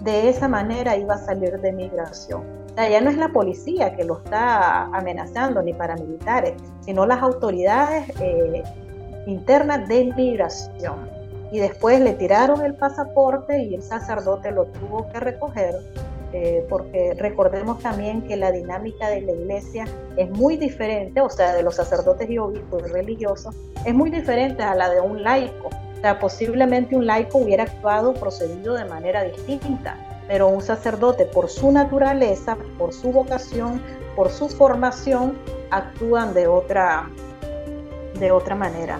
de 0.00 0.28
esa 0.28 0.48
manera 0.48 0.96
iba 0.96 1.14
a 1.14 1.18
salir 1.18 1.58
de 1.60 1.72
migración. 1.72 2.42
Ya 2.76 3.00
no 3.02 3.10
es 3.10 3.18
la 3.18 3.28
policía 3.28 3.94
que 3.94 4.04
lo 4.04 4.18
está 4.18 4.84
amenazando, 4.86 5.62
ni 5.62 5.74
paramilitares, 5.74 6.54
sino 6.80 7.04
las 7.04 7.22
autoridades 7.22 8.08
eh, 8.18 8.62
internas 9.26 9.86
de 9.88 10.12
migración 10.16 11.11
y 11.52 11.60
después 11.60 12.00
le 12.00 12.14
tiraron 12.14 12.64
el 12.64 12.74
pasaporte 12.74 13.62
y 13.62 13.74
el 13.74 13.82
sacerdote 13.82 14.50
lo 14.50 14.64
tuvo 14.64 15.06
que 15.10 15.20
recoger, 15.20 15.74
eh, 16.32 16.64
porque 16.66 17.14
recordemos 17.18 17.78
también 17.80 18.22
que 18.22 18.38
la 18.38 18.50
dinámica 18.50 19.10
de 19.10 19.20
la 19.20 19.32
iglesia 19.32 19.84
es 20.16 20.30
muy 20.30 20.56
diferente, 20.56 21.20
o 21.20 21.28
sea, 21.28 21.52
de 21.52 21.62
los 21.62 21.76
sacerdotes 21.76 22.30
y 22.30 22.38
obispos 22.38 22.90
religiosos, 22.90 23.54
es 23.84 23.94
muy 23.94 24.10
diferente 24.10 24.62
a 24.62 24.74
la 24.74 24.88
de 24.88 25.02
un 25.02 25.22
laico. 25.22 25.68
O 25.68 26.00
sea, 26.00 26.18
posiblemente 26.18 26.96
un 26.96 27.06
laico 27.06 27.36
hubiera 27.36 27.64
actuado, 27.64 28.14
procedido 28.14 28.72
de 28.72 28.86
manera 28.86 29.22
distinta, 29.22 29.98
pero 30.28 30.48
un 30.48 30.62
sacerdote 30.62 31.26
por 31.26 31.50
su 31.50 31.70
naturaleza, 31.70 32.56
por 32.78 32.94
su 32.94 33.12
vocación, 33.12 33.82
por 34.16 34.30
su 34.30 34.48
formación, 34.48 35.36
actúan 35.70 36.32
de 36.32 36.46
otra, 36.46 37.10
de 38.18 38.32
otra 38.32 38.54
manera. 38.54 38.98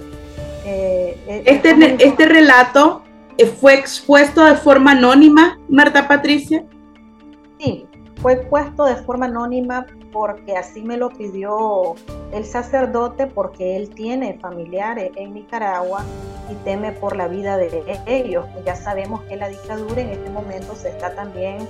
Eh, 0.64 1.19
eh, 1.26 1.42
este, 1.47 2.04
este 2.04 2.26
relato 2.26 3.02
eh, 3.37 3.47
fue 3.47 3.75
expuesto 3.75 4.45
de 4.45 4.54
forma 4.54 4.92
anónima, 4.92 5.59
Marta 5.69 6.07
Patricia. 6.07 6.64
Sí, 7.59 7.87
fue 8.21 8.35
expuesto 8.35 8.85
de 8.85 8.97
forma 8.97 9.26
anónima 9.26 9.87
porque 10.12 10.57
así 10.57 10.83
me 10.83 10.97
lo 10.97 11.09
pidió 11.09 11.95
el 12.33 12.45
sacerdote, 12.45 13.26
porque 13.26 13.76
él 13.76 13.90
tiene 13.90 14.38
familiares 14.40 15.11
en 15.16 15.35
Nicaragua 15.35 16.04
y 16.50 16.54
teme 16.64 16.92
por 16.92 17.16
la 17.16 17.28
vida 17.28 17.57
de 17.57 17.83
ellos. 18.07 18.45
Ya 18.64 18.76
sabemos 18.76 19.23
que 19.23 19.37
la 19.37 19.49
dictadura 19.49 20.02
en 20.02 20.11
este 20.11 20.31
momento 20.31 20.75
se 20.76 20.90
está 20.90 21.14
también 21.14 21.66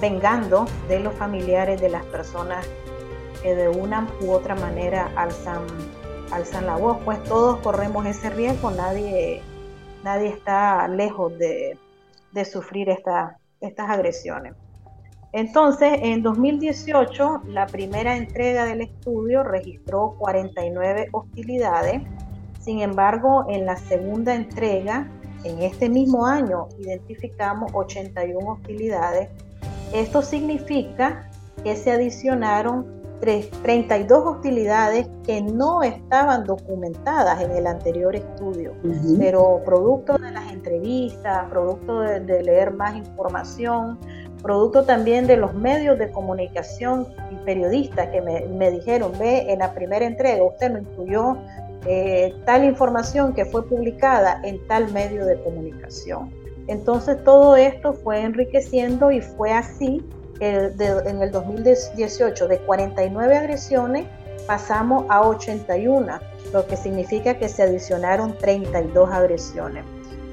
vengando 0.00 0.66
de 0.88 1.00
los 1.00 1.12
familiares 1.14 1.78
de 1.80 1.90
las 1.90 2.04
personas 2.06 2.66
que 3.42 3.54
de 3.54 3.68
una 3.68 4.06
u 4.22 4.30
otra 4.30 4.54
manera 4.54 5.10
alzan 5.14 5.66
alzan 6.32 6.66
la 6.66 6.76
voz, 6.76 6.98
pues 7.04 7.22
todos 7.24 7.58
corremos 7.60 8.06
ese 8.06 8.30
riesgo, 8.30 8.70
nadie, 8.70 9.42
nadie 10.04 10.28
está 10.28 10.86
lejos 10.88 11.32
de, 11.38 11.78
sufrir 12.44 12.88
estas 12.88 13.90
agresiones. 13.90 14.54
Entonces, 15.32 16.00
en 16.02 16.22
2018, 16.22 17.42
la 17.46 17.66
primera 17.66 18.16
entrega 18.16 18.64
del 18.64 18.80
estudio 18.80 19.44
registró 19.44 20.16
49 20.18 21.08
hostilidades. 21.12 22.02
Sin 22.60 22.80
embargo, 22.80 23.46
en 23.48 23.64
la 23.64 23.76
segunda 23.76 24.34
entrega, 24.34 25.08
en 25.44 25.62
este 25.62 25.88
mismo 25.88 26.26
año, 26.26 26.66
identificamos 26.80 27.70
81 27.74 28.50
hostilidades. 28.50 29.30
Esto 29.94 30.20
significa 30.20 31.30
que 31.62 31.76
se 31.76 31.92
adicionaron 31.92 32.99
32 33.20 34.26
hostilidades 34.26 35.06
que 35.24 35.42
no 35.42 35.82
estaban 35.82 36.44
documentadas 36.44 37.42
en 37.42 37.50
el 37.52 37.66
anterior 37.66 38.16
estudio, 38.16 38.72
pero 39.18 39.60
producto 39.64 40.16
de 40.16 40.30
las 40.30 40.50
entrevistas, 40.50 41.44
producto 41.50 42.00
de, 42.00 42.42
leer 42.42 42.72
más 42.72 42.96
información, 42.96 43.98
producto 44.42 44.84
también 44.84 45.26
de 45.26 45.36
los 45.36 45.54
medios 45.54 45.98
de 45.98 46.10
comunicación 46.10 47.06
y 47.30 47.34
periodistas 47.44 48.08
que 48.08 48.22
me, 48.22 48.70
dijeron, 48.70 49.12
ve, 49.18 49.52
en 49.52 49.58
la 49.58 49.74
primera 49.74 50.06
entrega 50.06 50.42
usted 50.42 50.70
no 50.70 50.78
incluyó 50.78 51.36
eh, 51.86 52.34
tal 52.46 52.64
información 52.64 53.34
que 53.34 53.44
fue 53.44 53.66
publicada 53.66 54.40
en 54.44 54.66
tal 54.66 54.90
medio 54.92 55.26
de 55.26 55.40
comunicación. 55.42 56.30
Entonces 56.68 57.22
todo 57.24 57.56
esto 57.56 57.92
fue 57.92 58.22
enriqueciendo 58.22 59.10
y 59.10 59.20
fue 59.20 59.52
así 59.52 60.02
en 60.40 61.22
el 61.22 61.30
2018 61.30 62.48
de 62.48 62.58
49 62.60 63.36
agresiones 63.36 64.06
pasamos 64.46 65.04
a 65.08 65.26
81, 65.26 66.20
lo 66.52 66.66
que 66.66 66.76
significa 66.76 67.38
que 67.38 67.48
se 67.48 67.62
adicionaron 67.62 68.36
32 68.38 69.10
agresiones. 69.10 69.84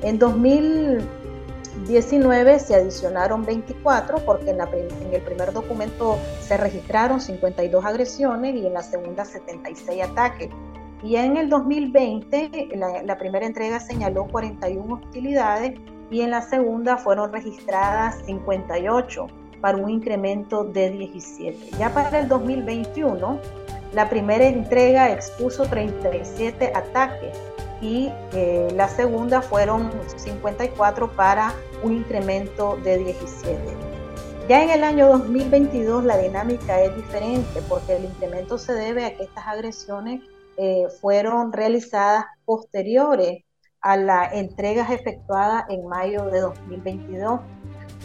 En 0.01 0.17
2019 0.17 2.59
se 2.59 2.75
adicionaron 2.75 3.45
24 3.45 4.17
porque 4.25 4.49
en, 4.51 4.59
el 4.61 5.21
primer 5.21 5.53
documento 5.53 6.17
se 6.41 6.57
registraron 6.57 7.21
52 7.21 7.85
agresiones 7.85 8.55
y 8.55 8.65
en 8.65 8.73
la 8.73 8.81
segunda 8.81 9.23
76 9.25 10.03
ataques. 10.03 10.49
Y 11.03 11.17
en 11.17 11.37
el 11.37 11.49
2020 11.49 12.69
la, 12.75 13.03
la 13.03 13.19
primera 13.19 13.45
entrega 13.45 13.79
señaló 13.79 14.25
41 14.25 14.95
hostilidades 14.95 15.79
y 16.09 16.21
en 16.21 16.31
la 16.31 16.41
segunda 16.41 16.97
fueron 16.97 17.31
registradas 17.31 18.17
58 18.25 19.27
para 19.61 19.77
un 19.77 19.89
incremento 19.89 20.63
de 20.63 20.91
17. 20.91 21.77
Ya 21.77 21.93
para 21.93 22.19
el 22.19 22.27
2021, 22.27 23.39
la 23.93 24.09
primera 24.09 24.45
entrega 24.45 25.11
expuso 25.11 25.65
37 25.65 26.71
ataques 26.75 27.37
y 27.81 28.09
eh, 28.33 28.67
la 28.75 28.89
segunda 28.89 29.41
fueron 29.41 29.91
54 30.15 31.11
para 31.11 31.53
un 31.83 31.93
incremento 31.93 32.77
de 32.83 32.97
17. 32.97 33.57
Ya 34.47 34.63
en 34.63 34.69
el 34.69 34.83
año 34.83 35.09
2022 35.09 36.05
la 36.05 36.17
dinámica 36.17 36.81
es 36.81 36.95
diferente 36.95 37.61
porque 37.67 37.97
el 37.97 38.05
incremento 38.05 38.57
se 38.57 38.73
debe 38.73 39.05
a 39.05 39.15
que 39.15 39.23
estas 39.23 39.45
agresiones 39.45 40.21
eh, 40.57 40.87
fueron 41.01 41.51
realizadas 41.51 42.25
posteriores 42.45 43.43
a 43.81 43.95
las 43.97 44.33
entregas 44.33 44.89
efectuadas 44.89 45.65
en 45.69 45.85
mayo 45.87 46.25
de 46.25 46.39
2022, 46.39 47.41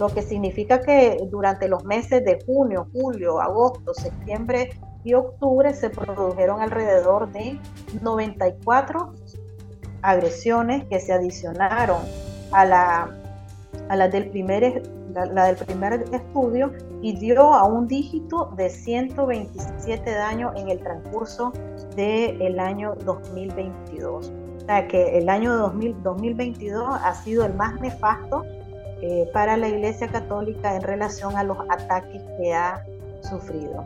lo 0.02 0.08
que 0.08 0.22
significa 0.22 0.80
que 0.80 1.16
durante 1.30 1.68
los 1.68 1.84
meses 1.84 2.24
de 2.24 2.42
junio, 2.44 2.88
julio, 2.92 3.40
agosto, 3.40 3.94
septiembre 3.94 4.70
y 5.04 5.14
octubre 5.14 5.72
se 5.74 5.90
produjeron 5.90 6.60
alrededor 6.60 7.30
de 7.30 7.56
94 8.00 9.12
agresiones 10.02 10.84
que 10.86 10.98
se 10.98 11.12
adicionaron 11.12 12.00
a 12.50 12.64
la, 12.64 13.16
a 13.88 13.94
la 13.94 14.08
del 14.08 14.28
primer 14.30 14.82
la, 15.14 15.44
del 15.44 15.56
primer 15.64 16.04
estudio 16.12 16.72
y 17.00 17.16
dio 17.16 17.54
a 17.54 17.62
un 17.62 17.86
dígito 17.86 18.52
de 18.56 18.70
127 18.70 20.10
daños 20.10 20.52
en 20.56 20.68
el 20.68 20.80
transcurso 20.80 21.52
del 21.94 22.58
año 22.58 22.96
2022. 23.04 24.32
O 24.56 24.60
sea 24.66 24.88
que 24.88 25.16
el 25.16 25.28
año 25.28 25.56
2022 26.02 26.88
ha 26.92 27.14
sido 27.14 27.44
el 27.44 27.54
más 27.54 27.80
nefasto 27.80 28.44
eh, 29.02 29.28
para 29.32 29.56
la 29.56 29.68
Iglesia 29.68 30.08
Católica 30.08 30.74
en 30.74 30.82
relación 30.82 31.36
a 31.36 31.44
los 31.44 31.58
ataques 31.68 32.22
que 32.38 32.54
ha 32.54 32.84
sufrido. 33.28 33.84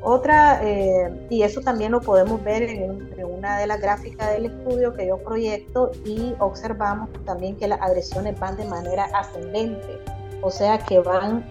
Otra, 0.00 0.60
eh, 0.62 1.10
y 1.30 1.42
eso 1.42 1.60
también 1.60 1.92
lo 1.92 2.00
podemos 2.00 2.42
ver 2.42 2.62
en, 2.62 3.12
en, 3.16 3.24
una 3.24 3.58
de 3.58 3.66
las 3.66 3.80
gráficas 3.80 4.32
del 4.32 4.46
estudio 4.46 4.94
que 4.94 5.06
yo 5.06 5.18
proyecto 5.18 5.90
y 6.04 6.34
observamos 6.38 7.08
también 7.24 7.56
que 7.56 7.68
las 7.68 7.80
agresiones 7.80 8.38
van 8.38 8.56
de 8.56 8.66
manera 8.66 9.04
ascendente 9.14 9.98
o 10.44 10.50
sea 10.50 10.78
que 10.78 11.00
van 11.00 11.44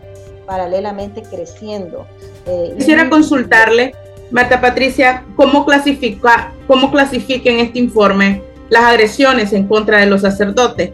paralelamente 0.46 1.24
creciendo. 1.24 2.06
Eh, 2.46 2.76
Quisiera 2.78 3.10
consultarle, 3.10 3.96
Marta 4.32 4.62
Patricia, 4.62 5.26
¿cómo 5.36 5.66
clasifica, 5.66 6.54
cómo 6.68 6.92
clasifica 6.92 7.50
en 7.50 7.60
este 7.60 7.80
informe 7.80 8.42
las 8.70 8.84
agresiones 8.84 9.52
en 9.54 9.68
contra 9.68 10.00
de 10.00 10.06
los 10.06 10.22
sacerdotes? 10.22 10.92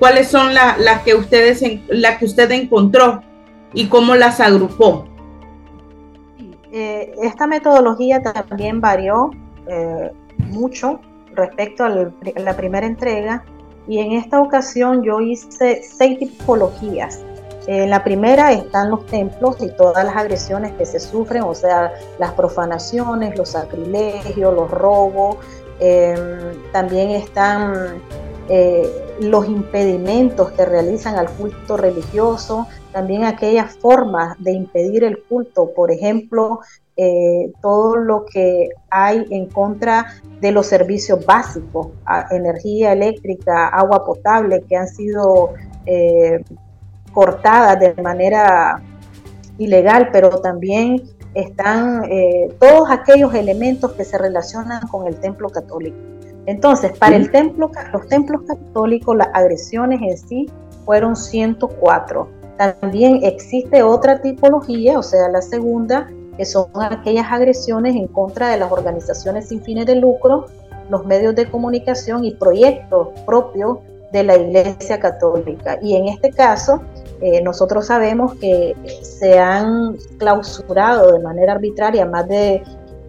¿Cuáles 0.00 0.26
son 0.26 0.52
las 0.54 1.02
que 1.04 1.14
ustedes, 1.14 1.62
la 1.88 2.18
que 2.18 2.24
usted 2.24 2.50
encontró 2.50 3.22
y 3.72 3.86
cómo 3.86 4.16
las 4.16 4.40
agrupó? 4.40 5.04
Eh, 6.72 7.14
esta 7.22 7.46
metodología 7.46 8.20
también 8.20 8.80
varió 8.80 9.30
eh, 9.68 10.10
mucho 10.38 11.00
respecto 11.34 11.84
a 11.84 11.90
la 11.90 12.56
primera 12.56 12.86
entrega 12.86 13.44
y 13.86 13.98
en 13.98 14.12
esta 14.12 14.40
ocasión 14.40 15.04
yo 15.04 15.20
hice 15.20 15.82
seis 15.82 16.18
tipologías 16.18 17.22
en 17.66 17.90
la 17.90 18.02
primera 18.02 18.52
están 18.52 18.90
los 18.90 19.06
templos 19.06 19.56
y 19.60 19.68
todas 19.68 20.04
las 20.04 20.16
agresiones 20.16 20.72
que 20.72 20.86
se 20.86 20.98
sufren, 20.98 21.42
o 21.42 21.54
sea, 21.54 21.92
las 22.18 22.32
profanaciones, 22.32 23.36
los 23.36 23.50
sacrilegios, 23.50 24.54
los 24.54 24.70
robos. 24.70 25.36
Em, 25.78 26.18
también 26.72 27.10
están 27.10 28.02
eh, 28.48 28.90
los 29.20 29.46
impedimentos 29.46 30.50
que 30.52 30.64
realizan 30.64 31.16
al 31.16 31.30
culto 31.30 31.76
religioso, 31.76 32.66
también 32.92 33.24
aquellas 33.24 33.76
formas 33.76 34.36
de 34.42 34.52
impedir 34.52 35.04
el 35.04 35.22
culto, 35.22 35.72
por 35.74 35.90
ejemplo, 35.90 36.60
eh, 36.96 37.52
todo 37.62 37.96
lo 37.96 38.24
que 38.24 38.70
hay 38.90 39.26
en 39.30 39.46
contra 39.46 40.06
de 40.40 40.52
los 40.52 40.66
servicios 40.66 41.24
básicos, 41.24 41.88
energía 42.30 42.92
eléctrica, 42.92 43.68
agua 43.68 44.04
potable, 44.04 44.62
que 44.68 44.76
han 44.76 44.88
sido 44.88 45.54
eh, 45.86 46.42
cortadas 47.12 47.78
de 47.78 48.02
manera 48.02 48.82
ilegal, 49.58 50.08
pero 50.12 50.30
también 50.40 51.02
están 51.34 52.04
eh, 52.10 52.48
todos 52.58 52.90
aquellos 52.90 53.34
elementos 53.34 53.92
que 53.92 54.04
se 54.04 54.18
relacionan 54.18 54.86
con 54.88 55.06
el 55.06 55.16
templo 55.16 55.48
católico. 55.50 55.96
Entonces, 56.50 56.98
para 56.98 57.14
el 57.14 57.30
templo, 57.30 57.70
los 57.92 58.08
templos 58.08 58.42
católicos, 58.42 59.16
las 59.16 59.28
agresiones 59.34 60.00
en 60.02 60.18
sí 60.18 60.50
fueron 60.84 61.14
104. 61.14 62.28
También 62.58 63.20
existe 63.22 63.84
otra 63.84 64.20
tipología, 64.20 64.98
o 64.98 65.02
sea, 65.04 65.28
la 65.28 65.42
segunda, 65.42 66.10
que 66.36 66.44
son 66.44 66.66
aquellas 66.80 67.30
agresiones 67.30 67.94
en 67.94 68.08
contra 68.08 68.48
de 68.48 68.56
las 68.56 68.72
organizaciones 68.72 69.48
sin 69.48 69.62
fines 69.62 69.86
de 69.86 69.94
lucro, 69.94 70.46
los 70.88 71.06
medios 71.06 71.36
de 71.36 71.48
comunicación 71.48 72.24
y 72.24 72.34
proyectos 72.34 73.10
propios 73.24 73.78
de 74.12 74.24
la 74.24 74.36
Iglesia 74.36 74.98
Católica. 74.98 75.78
Y 75.80 75.94
en 75.94 76.08
este 76.08 76.30
caso, 76.32 76.82
eh, 77.20 77.40
nosotros 77.42 77.86
sabemos 77.86 78.34
que 78.34 78.74
se 79.02 79.38
han 79.38 79.96
clausurado 80.18 81.12
de 81.12 81.20
manera 81.20 81.52
arbitraria 81.52 82.04
más 82.06 82.26
de 82.26 82.64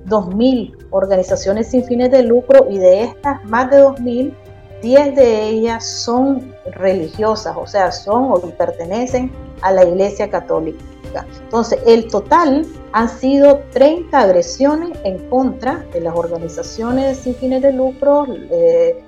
2.000 0.07 0.87
organizaciones 0.89 1.69
sin 1.69 1.83
fines 1.85 2.11
de 2.11 2.23
lucro 2.23 2.67
y 2.69 2.77
de 2.77 3.03
estas 3.03 3.43
más 3.45 3.69
de 3.69 3.83
2.000, 3.83 4.33
10 4.81 5.15
de 5.15 5.49
ellas 5.49 5.85
son 5.85 6.53
religiosas, 6.73 7.55
o 7.55 7.67
sea, 7.67 7.91
son 7.91 8.31
o 8.31 8.39
pertenecen 8.57 9.31
a 9.61 9.71
la 9.71 9.85
Iglesia 9.85 10.29
Católica. 10.29 10.83
Entonces, 11.43 11.79
el 11.85 12.07
total 12.07 12.65
han 12.93 13.09
sido 13.09 13.61
30 13.71 14.17
agresiones 14.19 14.97
en 15.03 15.29
contra 15.29 15.85
de 15.93 16.01
las 16.01 16.15
organizaciones 16.15 17.17
sin 17.17 17.35
fines 17.35 17.61
de 17.61 17.73
lucro, 17.73 18.25
eh, 18.29 19.03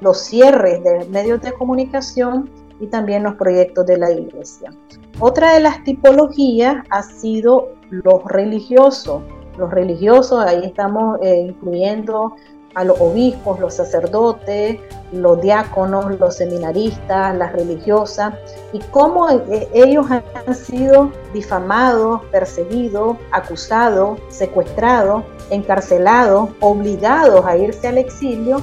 los 0.00 0.20
cierres 0.20 0.82
de 0.82 1.06
medios 1.06 1.40
de 1.42 1.52
comunicación 1.52 2.50
y 2.80 2.86
también 2.88 3.22
los 3.22 3.34
proyectos 3.34 3.86
de 3.86 3.96
la 3.96 4.10
iglesia. 4.10 4.70
Otra 5.18 5.54
de 5.54 5.60
las 5.60 5.82
tipologías 5.84 6.76
ha 6.90 7.02
sido 7.02 7.70
los 7.90 8.24
religiosos. 8.24 9.22
Los 9.58 9.70
religiosos, 9.70 10.44
ahí 10.44 10.64
estamos 10.64 11.18
eh, 11.22 11.46
incluyendo 11.48 12.36
a 12.74 12.84
los 12.84 13.00
obispos, 13.00 13.58
los 13.58 13.74
sacerdotes, 13.74 14.78
los 15.10 15.40
diáconos, 15.40 16.18
los 16.20 16.36
seminaristas, 16.36 17.34
las 17.34 17.52
religiosas, 17.52 18.34
y 18.72 18.80
cómo 18.90 19.30
eh, 19.30 19.68
ellos 19.72 20.06
han 20.10 20.54
sido 20.54 21.10
difamados, 21.32 22.22
perseguidos, 22.30 23.16
acusados, 23.32 24.20
secuestrados, 24.28 25.24
encarcelados, 25.48 26.50
obligados 26.60 27.46
a 27.46 27.56
irse 27.56 27.88
al 27.88 27.98
exilio 27.98 28.60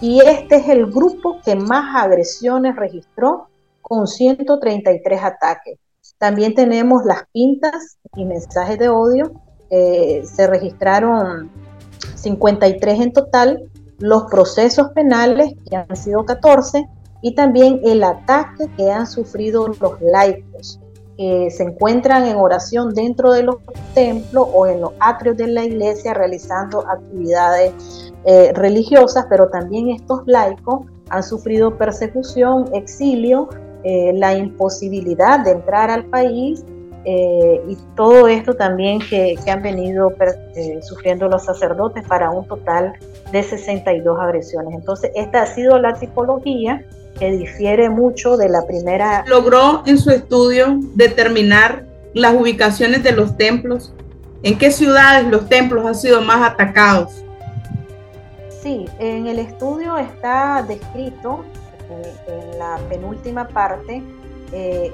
y 0.00 0.20
este 0.20 0.56
es 0.56 0.68
el 0.68 0.86
grupo 0.86 1.40
que 1.42 1.56
más 1.56 2.04
agresiones 2.04 2.76
registró 2.76 3.48
con 3.80 4.06
133 4.06 5.22
ataques. 5.22 5.78
También 6.18 6.54
tenemos 6.54 7.04
las 7.04 7.24
pintas 7.32 7.98
y 8.14 8.24
mensajes 8.24 8.78
de 8.78 8.88
odio. 8.88 9.32
Eh, 9.70 10.22
se 10.24 10.46
registraron 10.46 11.50
53 12.14 13.00
en 13.00 13.12
total, 13.12 13.62
los 13.98 14.24
procesos 14.24 14.88
penales, 14.94 15.54
que 15.68 15.76
han 15.76 15.96
sido 15.96 16.24
14, 16.24 16.86
y 17.22 17.34
también 17.34 17.80
el 17.84 18.04
ataque 18.04 18.68
que 18.76 18.90
han 18.90 19.06
sufrido 19.06 19.68
los 19.68 20.00
laicos, 20.00 20.78
que 21.16 21.50
se 21.50 21.62
encuentran 21.62 22.26
en 22.26 22.36
oración 22.36 22.94
dentro 22.94 23.32
de 23.32 23.42
los 23.42 23.56
templos 23.94 24.46
o 24.52 24.66
en 24.66 24.82
los 24.82 24.92
atrios 25.00 25.36
de 25.36 25.46
la 25.46 25.64
iglesia 25.64 26.12
realizando 26.12 26.86
actividades 26.86 28.12
eh, 28.24 28.52
religiosas, 28.54 29.26
pero 29.30 29.48
también 29.48 29.90
estos 29.90 30.20
laicos 30.26 30.84
han 31.08 31.22
sufrido 31.22 31.78
persecución, 31.78 32.68
exilio, 32.74 33.48
eh, 33.84 34.12
la 34.14 34.34
imposibilidad 34.34 35.40
de 35.40 35.52
entrar 35.52 35.90
al 35.90 36.04
país 36.06 36.64
eh, 37.08 37.62
y 37.68 37.78
todo 37.94 38.26
esto 38.26 38.54
también 38.54 38.98
que, 38.98 39.38
han 39.48 39.62
venido 39.62 40.12
sufriendo 40.82 41.28
los 41.28 41.44
sacerdotes 41.44 42.04
para 42.08 42.30
un 42.30 42.48
total 42.48 42.94
de 43.30 43.44
62 43.44 44.18
agresiones. 44.18 44.74
Entonces, 44.74 45.12
esta 45.14 45.42
ha 45.42 45.46
sido 45.46 45.78
la 45.78 45.94
tipología 45.94 46.84
que 47.16 47.30
difiere 47.30 47.90
mucho 47.90 48.36
de 48.36 48.48
la 48.48 48.66
primera. 48.66 49.24
¿Logró 49.28 49.84
en 49.86 49.98
su 49.98 50.10
estudio 50.10 50.80
determinar 50.96 51.84
las 52.12 52.34
ubicaciones 52.34 53.04
de 53.04 53.12
los 53.12 53.36
templos? 53.36 53.94
¿En 54.42 54.58
qué 54.58 54.72
ciudades 54.72 55.28
los 55.28 55.48
templos 55.48 55.86
han 55.86 55.94
sido 55.94 56.20
más 56.22 56.50
atacados? 56.50 57.22
Sí, 58.62 58.84
en 58.98 59.28
el 59.28 59.38
estudio 59.38 59.96
está 59.96 60.64
descrito 60.66 61.44
en, 62.26 62.58
la 62.58 62.78
penúltima 62.88 63.46
parte 63.46 64.02
eh, 64.52 64.92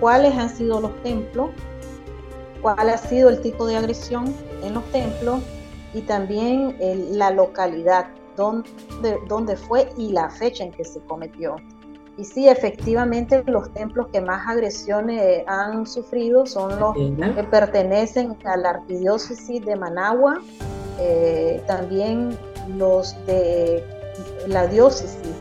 cuáles 0.00 0.34
han 0.34 0.48
sido 0.48 0.80
los 0.80 1.02
templos, 1.02 1.50
cuál 2.62 2.88
ha 2.88 2.98
sido 2.98 3.28
el 3.28 3.40
tipo 3.40 3.66
de 3.66 3.76
agresión 3.76 4.34
en 4.62 4.74
los 4.74 4.84
templos 4.90 5.40
y 5.94 6.02
también 6.02 6.76
la 7.12 7.30
localidad 7.30 8.06
donde, 8.36 8.68
donde 9.28 9.56
fue 9.56 9.90
y 9.96 10.12
la 10.12 10.30
fecha 10.30 10.64
en 10.64 10.72
que 10.72 10.84
se 10.84 11.00
cometió. 11.00 11.56
Y 12.16 12.24
sí, 12.24 12.48
efectivamente, 12.48 13.44
los 13.46 13.72
templos 13.72 14.08
que 14.12 14.20
más 14.20 14.46
agresiones 14.48 15.44
han 15.46 15.86
sufrido 15.86 16.46
son 16.46 16.78
los 16.80 16.94
que 16.96 17.44
pertenecen 17.44 18.36
a 18.44 18.56
la 18.56 18.70
arquidiócesis 18.70 19.64
de 19.64 19.76
Managua, 19.76 20.40
eh, 20.98 21.62
también 21.68 22.36
los 22.76 23.14
de 23.26 23.84
la 24.48 24.66
diócesis 24.66 25.32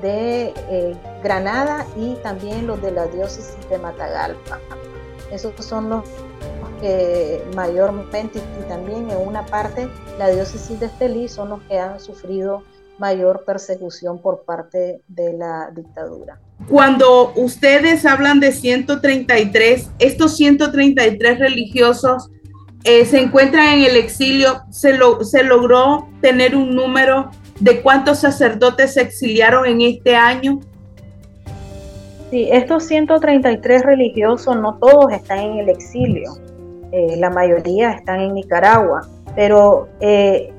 de 0.00 0.54
eh, 0.70 0.96
Granada 1.22 1.86
y 1.96 2.14
también 2.22 2.66
los 2.66 2.80
de 2.82 2.92
la 2.92 3.06
diócesis 3.06 3.56
de 3.68 3.78
Matagalpa. 3.78 4.58
Esos 5.30 5.52
son 5.64 5.90
los, 5.90 6.04
que 6.80 7.42
mayormente 7.54 8.40
y 8.60 8.68
también 8.68 9.10
en 9.10 9.18
una 9.18 9.44
parte 9.46 9.88
la 10.18 10.28
diócesis 10.28 10.78
de 10.80 10.86
Estelí 10.86 11.28
son 11.28 11.50
los 11.50 11.62
que 11.62 11.78
han 11.78 12.00
sufrido 12.00 12.62
mayor 12.98 13.44
persecución 13.44 14.20
por 14.20 14.42
parte 14.42 15.00
de 15.08 15.32
la 15.32 15.70
dictadura. 15.74 16.40
Cuando 16.68 17.32
ustedes 17.36 18.04
hablan 18.04 18.40
de 18.40 18.52
133, 18.52 19.90
estos 19.98 20.36
133 20.36 21.38
religiosos 21.38 22.30
eh, 22.84 23.04
se 23.04 23.20
encuentran 23.20 23.78
en 23.78 23.84
el 23.84 23.96
exilio, 23.96 24.62
se, 24.70 24.96
lo, 24.96 25.24
se 25.24 25.44
logró 25.44 26.08
tener 26.20 26.56
un 26.56 26.74
número 26.74 27.30
de 27.60 27.82
cuántos 27.82 28.20
sacerdotes 28.20 28.94
se 28.94 29.02
exiliaron 29.02 29.66
en 29.66 29.80
este 29.80 30.14
año. 30.14 30.60
Sí, 32.30 32.48
estos 32.50 32.84
133 32.84 33.82
religiosos 33.82 34.56
no 34.56 34.78
todos 34.78 35.12
están 35.12 35.38
en 35.38 35.58
el 35.60 35.68
exilio, 35.70 36.32
eh, 36.92 37.16
la 37.18 37.30
mayoría 37.30 37.92
están 37.92 38.20
en 38.20 38.34
Nicaragua, 38.34 39.08
pero 39.34 39.88
eh, 40.00 40.52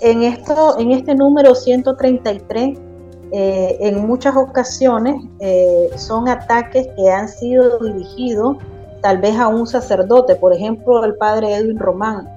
en, 0.00 0.22
esto, 0.22 0.78
en 0.78 0.92
este 0.92 1.14
número 1.14 1.54
133, 1.54 2.78
eh, 3.34 3.76
en 3.80 4.06
muchas 4.06 4.36
ocasiones 4.36 5.16
son 5.96 6.28
ataques 6.28 6.86
que 6.96 7.10
han 7.10 7.28
sido 7.28 7.78
dirigidos 7.78 8.56
tal 9.02 9.18
vez 9.18 9.36
a 9.38 9.48
un 9.48 9.66
sacerdote, 9.66 10.36
por 10.36 10.54
ejemplo, 10.54 11.04
el 11.04 11.14
padre 11.16 11.54
Edwin 11.54 11.78
Román. 11.78 12.28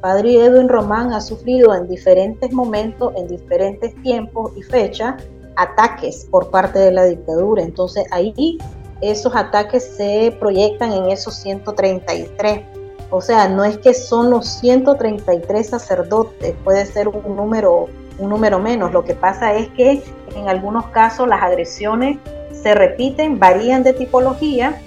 Padre 0.00 0.42
Edwin 0.44 0.68
Román 0.68 1.12
ha 1.12 1.20
sufrido 1.20 1.74
en 1.74 1.86
diferentes 1.86 2.52
momentos, 2.52 3.12
en 3.16 3.28
diferentes 3.28 3.94
tiempos 4.02 4.52
y 4.56 4.62
fechas, 4.62 5.22
ataques 5.56 6.26
por 6.30 6.50
parte 6.50 6.78
de 6.78 6.90
la 6.90 7.04
dictadura. 7.04 7.62
Entonces 7.62 8.06
ahí 8.10 8.56
esos 9.02 9.34
ataques 9.36 9.96
se 9.96 10.34
proyectan 10.40 10.92
en 10.92 11.10
esos 11.10 11.34
133. 11.36 12.62
O 13.10 13.20
sea, 13.20 13.48
no 13.48 13.64
es 13.64 13.76
que 13.78 13.92
son 13.92 14.30
los 14.30 14.46
133 14.60 15.68
sacerdotes, 15.68 16.54
puede 16.64 16.86
ser 16.86 17.08
un 17.08 17.36
número, 17.36 17.86
un 18.18 18.30
número 18.30 18.58
menos. 18.58 18.92
Lo 18.92 19.04
que 19.04 19.14
pasa 19.14 19.54
es 19.54 19.68
que 19.70 20.02
en 20.34 20.48
algunos 20.48 20.86
casos 20.88 21.28
las 21.28 21.42
agresiones 21.42 22.18
se 22.52 22.74
repiten, 22.74 23.38
varían 23.38 23.82
de 23.82 23.92
tipología, 23.92 24.80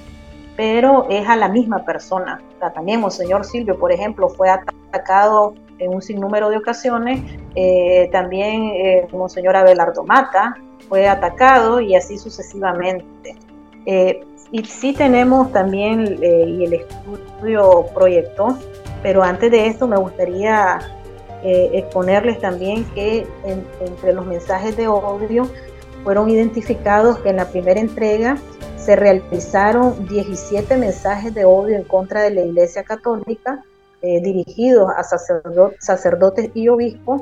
pero 0.55 1.07
es 1.09 1.27
a 1.27 1.35
la 1.35 1.49
misma 1.49 1.85
persona. 1.85 2.41
también 2.73 3.01
Monseñor 3.01 3.45
Silvio, 3.45 3.77
por 3.77 3.91
ejemplo, 3.91 4.29
fue 4.29 4.49
atacado 4.49 4.82
en 5.79 5.93
un 5.93 6.01
sinnúmero 6.01 6.49
de 6.49 6.57
ocasiones. 6.57 7.21
Eh, 7.55 8.09
también 8.11 8.63
eh, 8.63 9.07
Monseñor 9.11 9.55
Abelardo 9.55 10.03
Mata 10.03 10.55
fue 10.89 11.07
atacado 11.07 11.79
y 11.81 11.95
así 11.95 12.17
sucesivamente. 12.17 13.35
Eh, 13.85 14.21
y 14.51 14.63
sí 14.65 14.93
tenemos 14.93 15.51
también, 15.51 16.19
eh, 16.21 16.45
y 16.47 16.65
el 16.65 16.73
estudio 16.73 17.87
proyectó, 17.93 18.57
pero 19.01 19.23
antes 19.23 19.51
de 19.51 19.67
esto 19.67 19.87
me 19.87 19.97
gustaría 19.97 20.79
exponerles 21.45 22.39
también 22.39 22.85
que 22.95 23.27
entre 23.43 24.13
los 24.13 24.25
mensajes 24.25 24.77
de 24.77 24.87
odio 24.87 25.49
fueron 26.01 26.29
identificados 26.29 27.17
que 27.17 27.31
en 27.31 27.35
la 27.35 27.49
primera 27.49 27.81
entrega 27.81 28.37
se 28.77 28.95
realizaron 28.95 30.07
17 30.07 30.77
mensajes 30.77 31.33
de 31.33 31.43
odio 31.43 31.75
en 31.75 31.83
contra 31.83 32.21
de 32.21 32.29
la 32.31 32.41
Iglesia 32.43 32.83
Católica, 32.83 33.61
eh, 34.03 34.21
dirigidos 34.21 34.91
a 34.95 35.03
sacerdotes 35.79 36.51
y 36.53 36.67
obispos. 36.67 37.21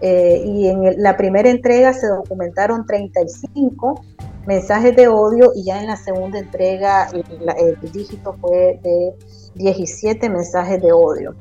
Eh, 0.00 0.42
y 0.46 0.68
en 0.68 1.02
la 1.02 1.16
primera 1.16 1.50
entrega 1.50 1.92
se 1.92 2.06
documentaron 2.06 2.86
35 2.86 4.02
mensajes 4.46 4.96
de 4.96 5.08
odio 5.08 5.52
y 5.54 5.64
ya 5.64 5.80
en 5.80 5.88
la 5.88 5.96
segunda 5.96 6.38
entrega 6.38 7.08
el, 7.12 7.78
dígito 7.92 8.34
fue 8.40 8.80
de 8.82 9.12
17 9.56 10.30
mensajes 10.30 10.80
de 10.80 10.92
odio. 10.92 11.34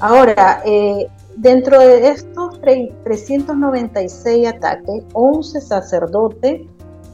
Ahora, 0.00 0.60
eh, 0.66 1.06
dentro 1.36 1.78
de 1.78 2.08
estos 2.08 2.60
396 2.60 4.46
ataques, 4.48 5.04
11 5.12 5.60
sacerdotes 5.60 6.62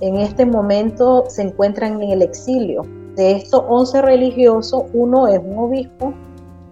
en 0.00 0.16
este 0.16 0.44
momento 0.46 1.24
se 1.28 1.42
encuentran 1.42 2.02
en 2.02 2.10
el 2.10 2.22
exilio. 2.22 2.82
De 3.16 3.32
estos 3.32 3.62
11 3.68 4.02
religiosos, 4.02 4.84
uno 4.92 5.28
es 5.28 5.38
un 5.38 5.58
obispo, 5.58 6.12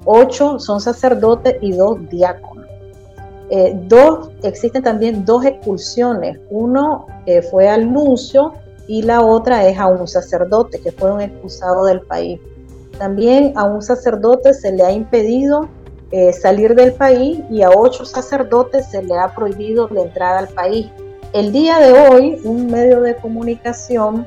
ocho 0.04 0.58
son 0.58 0.80
sacerdotes 0.80 1.56
y 1.60 1.72
dos 1.72 1.98
diáconos. 2.08 2.66
Eh, 3.54 3.78
dos, 3.86 4.30
existen 4.42 4.82
también 4.82 5.26
dos 5.26 5.44
expulsiones. 5.44 6.38
Uno 6.48 7.06
eh, 7.26 7.42
fue 7.42 7.68
al 7.68 7.92
nuncio 7.92 8.54
y 8.88 9.02
la 9.02 9.20
otra 9.20 9.68
es 9.68 9.78
a 9.78 9.88
un 9.88 10.08
sacerdote 10.08 10.80
que 10.80 10.90
fueron 10.90 11.20
expulsados 11.20 11.86
del 11.86 12.00
país. 12.00 12.40
También 12.98 13.52
a 13.56 13.64
un 13.64 13.82
sacerdote 13.82 14.54
se 14.54 14.72
le 14.72 14.82
ha 14.82 14.90
impedido 14.90 15.68
eh, 16.12 16.32
salir 16.32 16.74
del 16.74 16.94
país 16.94 17.40
y 17.50 17.60
a 17.60 17.70
ocho 17.70 18.06
sacerdotes 18.06 18.86
se 18.86 19.02
le 19.02 19.18
ha 19.18 19.34
prohibido 19.34 19.86
la 19.90 20.00
entrada 20.00 20.38
al 20.38 20.48
país. 20.48 20.88
El 21.34 21.52
día 21.52 21.78
de 21.78 21.92
hoy, 21.92 22.40
un 22.44 22.68
medio 22.68 23.02
de 23.02 23.16
comunicación 23.16 24.26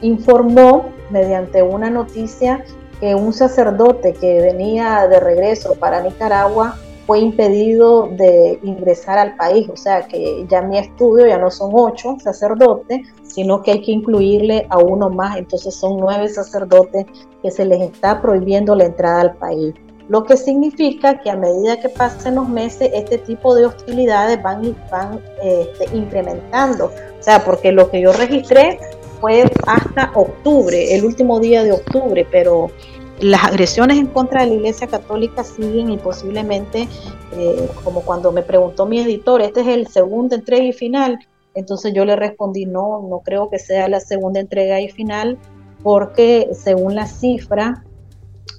informó 0.00 0.90
mediante 1.10 1.62
una 1.62 1.90
noticia 1.90 2.64
que 3.02 3.16
un 3.16 3.32
sacerdote 3.32 4.14
que 4.14 4.40
venía 4.40 5.08
de 5.08 5.18
regreso 5.18 5.74
para 5.74 6.00
Nicaragua 6.04 6.76
fue 7.04 7.18
impedido 7.18 8.06
de 8.06 8.60
ingresar 8.62 9.18
al 9.18 9.34
país, 9.34 9.68
o 9.68 9.76
sea 9.76 10.06
que 10.06 10.46
ya 10.48 10.62
mi 10.62 10.78
estudio 10.78 11.26
ya 11.26 11.36
no 11.36 11.50
son 11.50 11.72
ocho 11.74 12.16
sacerdotes, 12.22 13.00
sino 13.24 13.60
que 13.60 13.72
hay 13.72 13.82
que 13.82 13.90
incluirle 13.90 14.68
a 14.70 14.78
uno 14.78 15.10
más, 15.10 15.36
entonces 15.36 15.74
son 15.74 15.96
nueve 15.96 16.28
sacerdotes 16.28 17.06
que 17.42 17.50
se 17.50 17.64
les 17.64 17.80
está 17.80 18.22
prohibiendo 18.22 18.76
la 18.76 18.84
entrada 18.84 19.22
al 19.22 19.34
país. 19.34 19.74
Lo 20.08 20.22
que 20.22 20.36
significa 20.36 21.18
que 21.18 21.30
a 21.30 21.36
medida 21.36 21.80
que 21.80 21.88
pasen 21.88 22.36
los 22.36 22.48
meses, 22.48 22.88
este 22.94 23.18
tipo 23.18 23.56
de 23.56 23.66
hostilidades 23.66 24.40
van, 24.40 24.76
van 24.92 25.20
este, 25.42 25.96
incrementando. 25.96 26.86
O 26.86 27.22
sea, 27.22 27.44
porque 27.44 27.72
lo 27.72 27.90
que 27.90 28.00
yo 28.00 28.12
registré 28.12 28.78
fue 29.22 29.44
hasta 29.66 30.10
octubre, 30.14 30.96
el 30.96 31.04
último 31.04 31.38
día 31.38 31.62
de 31.62 31.72
octubre, 31.72 32.26
pero 32.30 32.72
las 33.20 33.44
agresiones 33.44 33.98
en 33.98 34.06
contra 34.06 34.42
de 34.42 34.48
la 34.48 34.54
Iglesia 34.54 34.86
Católica 34.86 35.44
siguen 35.44 35.90
y 35.90 35.98
posiblemente, 35.98 36.88
eh, 37.36 37.68
como 37.84 38.02
cuando 38.02 38.32
me 38.32 38.42
preguntó 38.42 38.86
mi 38.86 39.00
editor, 39.00 39.42
este 39.42 39.60
es 39.60 39.68
el 39.68 39.86
segundo 39.86 40.34
entrega 40.34 40.64
y 40.64 40.72
final, 40.72 41.18
entonces 41.54 41.92
yo 41.94 42.04
le 42.04 42.16
respondí, 42.16 42.64
no, 42.64 43.06
no 43.08 43.20
creo 43.20 43.50
que 43.50 43.58
sea 43.58 43.88
la 43.88 44.00
segunda 44.00 44.40
entrega 44.40 44.80
y 44.80 44.88
final, 44.88 45.38
porque 45.82 46.48
según 46.52 46.94
la 46.94 47.06
cifra 47.06 47.84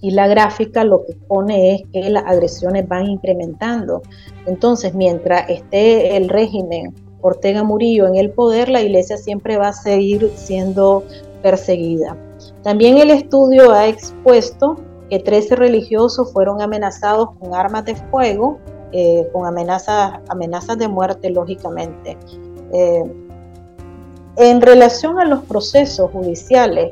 y 0.02 0.12
la 0.12 0.28
gráfica 0.28 0.84
lo 0.84 1.06
que 1.06 1.14
pone 1.28 1.76
es 1.76 1.82
que 1.92 2.10
las 2.10 2.26
agresiones 2.26 2.88
van 2.88 3.08
incrementando. 3.08 4.02
Entonces, 4.46 4.94
mientras 4.94 5.50
esté 5.50 6.18
el 6.18 6.30
régimen 6.30 6.94
Ortega 7.22 7.64
Murillo 7.64 8.08
en 8.08 8.16
el 8.16 8.30
poder, 8.30 8.68
la 8.68 8.82
iglesia 8.82 9.16
siempre 9.18 9.58
va 9.58 9.70
a 9.70 9.74
seguir 9.74 10.30
siendo 10.36 11.04
perseguida. 11.42 12.18
También 12.64 12.98
el 12.98 13.12
estudio 13.12 13.72
ha 13.72 13.88
expuesto 13.88 14.78
que 15.10 15.20
13 15.20 15.56
religiosos 15.56 16.32
fueron 16.32 16.62
amenazados 16.62 17.30
con 17.40 17.54
armas 17.54 17.86
de 17.86 17.96
fuego, 17.96 18.60
eh, 18.92 19.28
con 19.32 19.46
amenazas, 19.46 20.78
de 20.78 20.88
muerte, 20.88 21.30
lógicamente. 21.30 22.18
Eh, 22.74 23.04
en 24.38 24.62
relación 24.62 25.20
a 25.20 25.26
los 25.26 25.44
procesos 25.44 26.10
judiciales, 26.12 26.92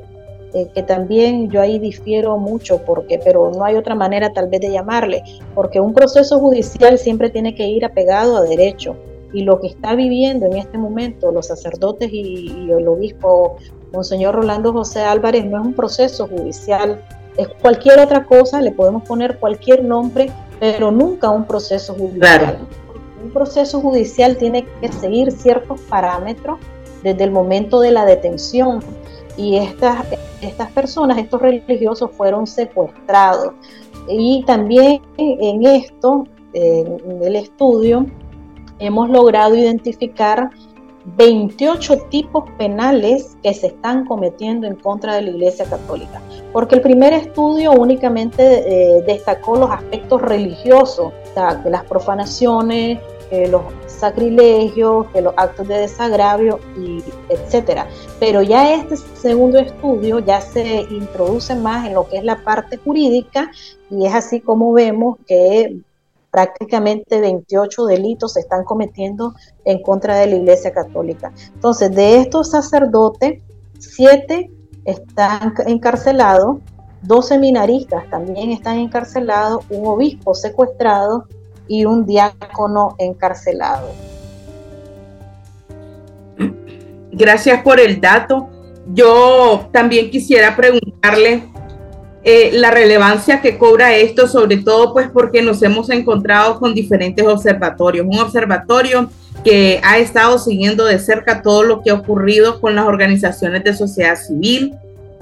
eh, 0.53 0.67
que 0.75 0.83
también 0.83 1.49
yo 1.49 1.61
ahí 1.61 1.79
difiero 1.79 2.37
mucho, 2.37 2.81
porque, 2.85 3.19
pero 3.23 3.51
no 3.51 3.63
hay 3.63 3.75
otra 3.75 3.95
manera 3.95 4.33
tal 4.33 4.49
vez 4.49 4.61
de 4.61 4.71
llamarle, 4.71 5.23
porque 5.55 5.79
un 5.79 5.93
proceso 5.93 6.39
judicial 6.39 6.97
siempre 6.97 7.29
tiene 7.29 7.55
que 7.55 7.67
ir 7.67 7.85
apegado 7.85 8.35
a 8.35 8.41
derecho 8.41 8.95
y 9.33 9.43
lo 9.43 9.59
que 9.59 9.67
está 9.67 9.95
viviendo 9.95 10.45
en 10.45 10.57
este 10.57 10.77
momento 10.77 11.31
los 11.31 11.47
sacerdotes 11.47 12.09
y, 12.11 12.69
el 12.69 12.87
obispo 12.87 13.55
Monseñor 13.91 14.35
Rolando 14.35 14.71
José 14.71 15.01
Álvarez 15.01 15.45
no 15.45 15.59
es 15.59 15.65
un 15.67 15.73
proceso 15.73 16.27
judicial, 16.27 17.01
es 17.37 17.47
cualquier 17.61 17.99
otra 17.99 18.25
cosa, 18.25 18.61
le 18.61 18.71
podemos 18.71 19.03
poner 19.03 19.39
cualquier 19.39 19.83
nombre, 19.83 20.31
pero 20.59 20.91
nunca 20.91 21.29
un 21.29 21.45
proceso 21.45 21.93
judicial. 21.93 22.59
Un 23.23 23.31
proceso 23.31 23.81
judicial 23.81 24.37
tiene 24.37 24.65
que 24.79 24.91
seguir 24.91 25.31
ciertos 25.31 25.79
parámetros 25.81 26.59
desde 27.03 27.23
el 27.23 27.31
momento 27.31 27.79
de 27.79 27.91
la 27.91 28.05
detención 28.05 28.79
y 29.37 29.57
estas, 29.57 30.05
estas 30.41 30.71
personas, 30.71 31.17
estos 31.17 31.41
religiosos 31.41 32.11
fueron 32.11 32.47
secuestrados. 32.47 33.53
Y 34.07 34.43
también 34.45 35.01
en 35.17 35.65
esto, 35.65 36.25
en 36.53 37.21
el 37.23 37.35
estudio, 37.35 38.05
hemos 38.79 39.09
logrado 39.09 39.55
identificar 39.55 40.49
28 41.17 41.97
tipos 42.09 42.49
penales 42.57 43.37
que 43.43 43.53
se 43.53 43.67
están 43.67 44.05
cometiendo 44.05 44.67
en 44.67 44.75
contra 44.75 45.15
de 45.15 45.23
la 45.23 45.29
Iglesia 45.31 45.65
Católica. 45.65 46.21
Porque 46.53 46.75
el 46.75 46.81
primer 46.81 47.13
estudio 47.13 47.71
únicamente 47.71 48.43
eh, 48.43 49.01
destacó 49.07 49.55
los 49.57 49.71
aspectos 49.71 50.21
religiosos, 50.21 51.13
las 51.35 51.85
profanaciones, 51.85 52.99
los 53.49 53.61
sacrilegios, 53.87 55.07
que 55.13 55.21
los 55.21 55.33
actos 55.37 55.67
de 55.67 55.77
desagravio, 55.79 56.59
y 56.77 57.01
etcétera. 57.29 57.87
Pero 58.19 58.41
ya 58.41 58.75
este 58.75 58.97
segundo 58.97 59.59
estudio 59.59 60.19
ya 60.19 60.41
se 60.41 60.81
introduce 60.89 61.55
más 61.55 61.87
en 61.87 61.93
lo 61.93 62.07
que 62.07 62.17
es 62.17 62.23
la 62.23 62.43
parte 62.43 62.77
jurídica 62.77 63.51
y 63.89 64.05
es 64.05 64.13
así 64.13 64.41
como 64.41 64.73
vemos 64.73 65.17
que 65.27 65.77
prácticamente 66.31 67.19
28 67.19 67.85
delitos 67.85 68.33
se 68.33 68.39
están 68.39 68.63
cometiendo 68.63 69.35
en 69.65 69.81
contra 69.81 70.15
de 70.15 70.27
la 70.27 70.35
Iglesia 70.37 70.71
Católica. 70.71 71.33
Entonces, 71.53 71.93
de 71.93 72.17
estos 72.17 72.51
sacerdotes, 72.51 73.41
siete 73.77 74.49
están 74.85 75.53
encarcelados, 75.67 76.57
dos 77.01 77.27
seminaristas 77.27 78.09
también 78.09 78.51
están 78.51 78.77
encarcelados, 78.77 79.65
un 79.69 79.85
obispo 79.85 80.33
secuestrado 80.33 81.25
y 81.67 81.85
un 81.85 82.05
diácono 82.05 82.95
encarcelado. 82.97 83.89
Gracias 87.11 87.61
por 87.61 87.79
el 87.79 87.99
dato. 87.99 88.49
Yo 88.93 89.69
también 89.71 90.09
quisiera 90.09 90.55
preguntarle 90.55 91.43
eh, 92.23 92.51
la 92.53 92.69
relevancia 92.69 93.41
que 93.41 93.57
cobra 93.57 93.95
esto, 93.95 94.27
sobre 94.27 94.57
todo 94.57 94.93
pues 94.93 95.09
porque 95.11 95.41
nos 95.41 95.61
hemos 95.63 95.89
encontrado 95.89 96.59
con 96.59 96.75
diferentes 96.75 97.25
observatorios. 97.25 98.05
Un 98.07 98.19
observatorio 98.19 99.09
que 99.43 99.81
ha 99.83 99.97
estado 99.97 100.37
siguiendo 100.37 100.85
de 100.85 100.99
cerca 100.99 101.41
todo 101.41 101.63
lo 101.63 101.81
que 101.81 101.89
ha 101.89 101.95
ocurrido 101.95 102.61
con 102.61 102.75
las 102.75 102.85
organizaciones 102.85 103.63
de 103.63 103.73
sociedad 103.73 104.15
civil. 104.15 104.75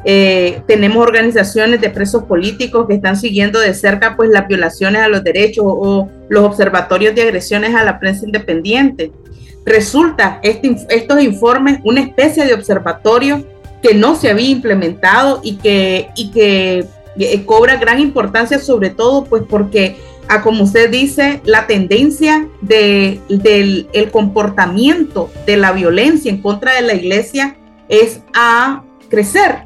Eh, 0.04 0.62
tenemos 0.68 0.98
organizaciones 0.98 1.80
de 1.80 1.90
presos 1.90 2.24
políticos 2.24 2.86
que 2.88 2.96
están 2.96 3.16
siguiendo 3.16 3.60
de 3.60 3.74
cerca 3.74 4.16
pues 4.18 4.30
las 4.30 4.48
violaciones 4.48 5.02
a 5.02 5.08
los 5.08 5.24
derechos 5.24 5.66
o, 5.68 6.10
los 6.28 6.44
observatorios 6.44 7.16
de 7.16 7.22
agresiones 7.22 7.76
a 7.76 7.84
la 7.86 7.98
prensa 7.98 8.26
independiente. 8.26 9.12
Resulta 9.66 10.40
este, 10.44 10.76
estos 10.90 11.22
informes 11.22 11.80
una 11.86 12.02
especie 12.02 12.46
de 12.46 12.54
observatorio 12.54 13.46
que 13.82 13.94
no 13.94 14.16
se 14.16 14.30
había 14.30 14.50
implementado 14.50 15.40
y 15.44 15.58
que, 15.58 16.10
y 16.16 16.32
que 16.32 16.86
eh, 17.18 17.46
cobra 17.46 17.78
gran 17.78 18.00
importancia 18.00 18.60
sobre 18.60 18.90
todo 18.90 19.26
pues 19.26 19.44
porque 19.50 19.98
a 20.30 20.44
como 20.44 20.64
usted 20.64 20.92
dice, 20.92 21.42
la 21.44 21.66
tendencia 21.66 22.48
de, 22.62 23.20
del 23.30 23.90
el 23.94 24.12
comportamiento 24.12 25.32
de 25.48 25.58
la 25.58 25.72
violencia 25.72 26.32
en 26.32 26.40
contra 26.40 26.76
de 26.76 26.84
la 26.84 26.94
iglesia 26.94 27.58
es 27.88 28.22
a 28.36 28.84
crecer. 29.10 29.64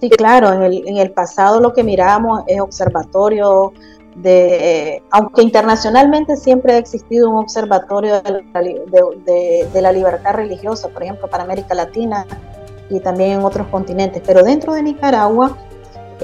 Sí, 0.00 0.08
claro, 0.10 0.52
en 0.52 0.62
el, 0.62 0.86
en 0.86 0.98
el 0.98 1.10
pasado 1.10 1.60
lo 1.60 1.72
que 1.72 1.82
miramos 1.82 2.42
es 2.46 2.60
observatorio 2.60 3.72
de, 4.14 5.02
aunque 5.10 5.42
internacionalmente 5.42 6.36
siempre 6.36 6.74
ha 6.74 6.78
existido 6.78 7.28
un 7.30 7.36
observatorio 7.36 8.22
de 8.22 9.80
la, 9.82 9.92
libertad 9.92 10.34
religiosa, 10.34 10.88
por 10.88 11.02
ejemplo, 11.02 11.28
para 11.28 11.44
América 11.44 11.74
Latina 11.74 12.26
y 12.90 13.00
también 13.00 13.32
en 13.32 13.44
otros 13.44 13.66
continentes, 13.68 14.22
pero 14.24 14.42
dentro 14.42 14.74
de 14.74 14.82
Nicaragua, 14.82 15.56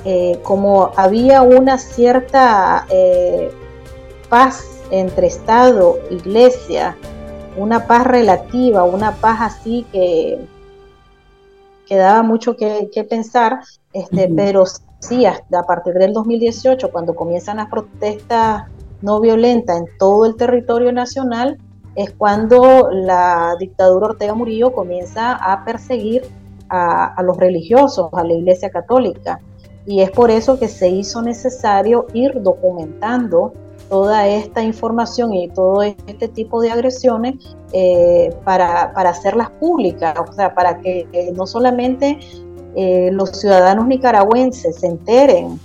eh, 0.05 0.39
como 0.43 0.93
había 0.97 1.43
una 1.43 1.79
cierta 1.79 2.87
eh, 2.91 3.51
paz 4.29 4.65
entre 4.91 5.27
Estado, 5.27 5.99
Iglesia, 6.11 6.97
una 7.57 7.87
paz 7.87 8.07
relativa, 8.07 8.85
una 8.85 9.17
paz 9.17 9.39
así 9.41 9.85
que, 9.91 10.39
que 11.87 11.97
daba 11.97 12.23
mucho 12.23 12.57
que, 12.57 13.07
pensar, 13.09 13.61
este, 13.93 14.31
pero 14.35 14.65
sí, 15.01 15.27
hasta 15.27 15.61
a 15.61 15.63
partir 15.65 15.95
del 15.95 16.13
2018, 16.13 16.91
cuando 16.93 17.15
comienzan 17.15 17.57
las 17.57 17.69
protestas 17.69 18.65
no 19.03 19.21
violentas 19.21 19.79
en 19.79 19.87
todo 19.99 20.27
el 20.27 20.37
territorio 20.37 20.93
nacional, 20.93 21.59
es 21.97 22.13
cuando 22.13 22.91
la 22.93 23.57
dictadura 23.59 24.09
Ortega 24.09 24.35
Murillo 24.35 24.73
comienza 24.73 25.33
a 25.35 25.65
perseguir 25.65 26.23
a, 26.69 27.21
los 27.25 27.37
religiosos, 27.37 28.11
a 28.13 28.23
la 28.23 28.33
Iglesia 28.33 28.71
Católica. 28.71 29.41
Y 29.87 30.03
es 30.03 30.11
por 30.11 30.31
eso 30.31 30.59
que 30.59 30.69
se 30.69 30.89
hizo 30.89 31.21
necesario 31.21 32.07
ir 32.13 32.41
documentando 32.43 33.53
toda 33.89 34.29
esta 34.29 34.63
información 34.63 35.35
y 35.35 35.49
todo 35.49 35.83
este 35.83 36.29
tipo 36.29 36.61
de 36.61 36.71
agresiones 36.71 37.57
eh, 37.73 38.33
para, 38.45 38.93
hacerlas 38.95 39.51
públicas, 39.51 40.15
o 40.17 40.33
sea, 40.33 40.55
para 40.55 40.79
que 40.79 41.09
no 41.35 41.45
solamente 41.45 42.21
eh, 42.77 43.11
los 43.13 43.31
ciudadanos 43.31 43.87
nicaragüenses 43.87 44.77
se 44.77 44.87
enteren 44.87 45.59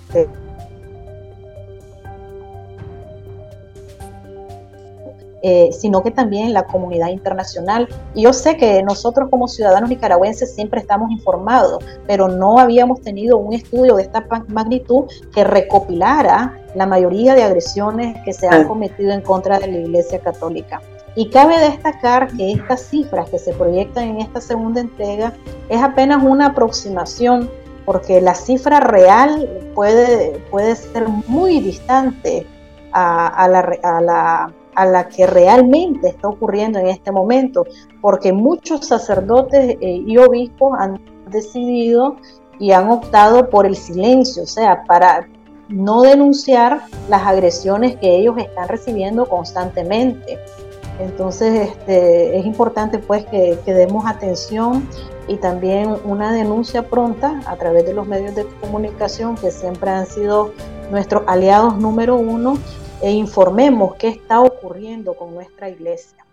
eh, 5.48 5.70
sino 5.70 6.02
que 6.02 6.10
también 6.10 6.52
la 6.52 6.66
comunidad 6.66 7.10
internacional. 7.10 7.88
Y 8.14 8.22
yo 8.22 8.32
sé 8.32 8.56
que 8.56 8.82
nosotros 8.82 9.28
como 9.30 9.46
ciudadanos 9.46 9.88
nicaragüenses 9.88 10.52
siempre 10.52 10.80
estamos 10.80 11.08
informados, 11.12 11.84
pero 12.04 12.26
no 12.26 12.58
habíamos 12.58 13.00
tenido 13.00 13.36
un 13.36 13.52
estudio 13.52 13.94
de 13.94 14.02
esta 14.02 14.26
magnitud 14.48 15.04
que 15.32 15.44
recopilara 15.44 16.58
la 16.74 16.86
mayoría 16.86 17.36
de 17.36 17.44
agresiones 17.44 18.16
que 18.24 18.32
se 18.32 18.48
han 18.48 18.66
cometido 18.66 19.12
en 19.12 19.20
contra 19.20 19.60
de 19.60 19.68
la 19.68 19.78
Iglesia 19.78 20.18
Católica. 20.18 20.82
Y 21.16 21.30
cabe 21.30 21.58
destacar 21.58 22.28
que 22.36 22.52
estas 22.52 22.82
cifras 22.82 23.30
que 23.30 23.38
se 23.38 23.54
proyectan 23.54 24.04
en 24.04 24.20
esta 24.20 24.40
segunda 24.40 24.80
entrega 24.80 25.32
es 25.68 25.82
apenas 25.82 26.22
una 26.22 26.48
aproximación, 26.48 27.50
porque 27.84 28.20
la 28.20 28.34
cifra 28.34 28.80
real 28.80 29.70
puede, 29.74 30.38
puede 30.50 30.76
ser 30.76 31.08
muy 31.26 31.60
distante 31.60 32.46
a, 32.92 33.48
la, 33.48 34.52
a 34.76 34.84
la 34.84 35.08
que 35.08 35.26
realmente 35.26 36.08
está 36.08 36.28
ocurriendo 36.28 36.78
en 36.78 36.88
este 36.88 37.10
momento, 37.10 37.66
porque 38.00 38.32
muchos 38.32 38.86
sacerdotes 38.86 39.76
eh, 39.80 40.02
y 40.06 40.18
obispos 40.18 40.78
han 40.78 41.00
decidido 41.30 42.16
y 42.58 42.72
han 42.72 42.90
optado 42.90 43.50
por 43.50 43.66
el 43.66 43.74
silencio, 43.74 44.44
o 44.44 44.46
sea, 44.46 44.84
para 44.84 45.28
no 45.68 46.02
denunciar 46.02 46.82
las 47.08 47.22
agresiones 47.22 47.96
que 47.96 48.16
ellos 48.16 48.36
están 48.38 48.68
recibiendo 48.68 49.26
constantemente. 49.26 50.38
Entonces 50.98 51.70
este, 51.70 52.38
es 52.38 52.46
importante 52.46 52.98
pues 52.98 53.24
que, 53.26 53.58
demos 53.66 54.06
atención 54.06 54.88
y 55.28 55.36
también 55.36 55.94
una 56.04 56.32
denuncia 56.32 56.88
pronta 56.88 57.40
a 57.46 57.56
través 57.56 57.84
de 57.84 57.92
los 57.92 58.06
medios 58.06 58.34
de 58.34 58.46
comunicación 58.60 59.36
que 59.36 59.50
siempre 59.50 59.90
han 59.90 60.06
sido 60.06 60.52
nuestros 60.90 61.24
aliados 61.26 61.76
número 61.76 62.14
uno 62.16 62.58
e 63.02 63.10
informemos 63.10 63.96
qué 63.96 64.08
está 64.08 64.40
ocurriendo 64.40 65.14
con 65.14 65.34
nuestra 65.34 65.68
iglesia. 65.68 66.24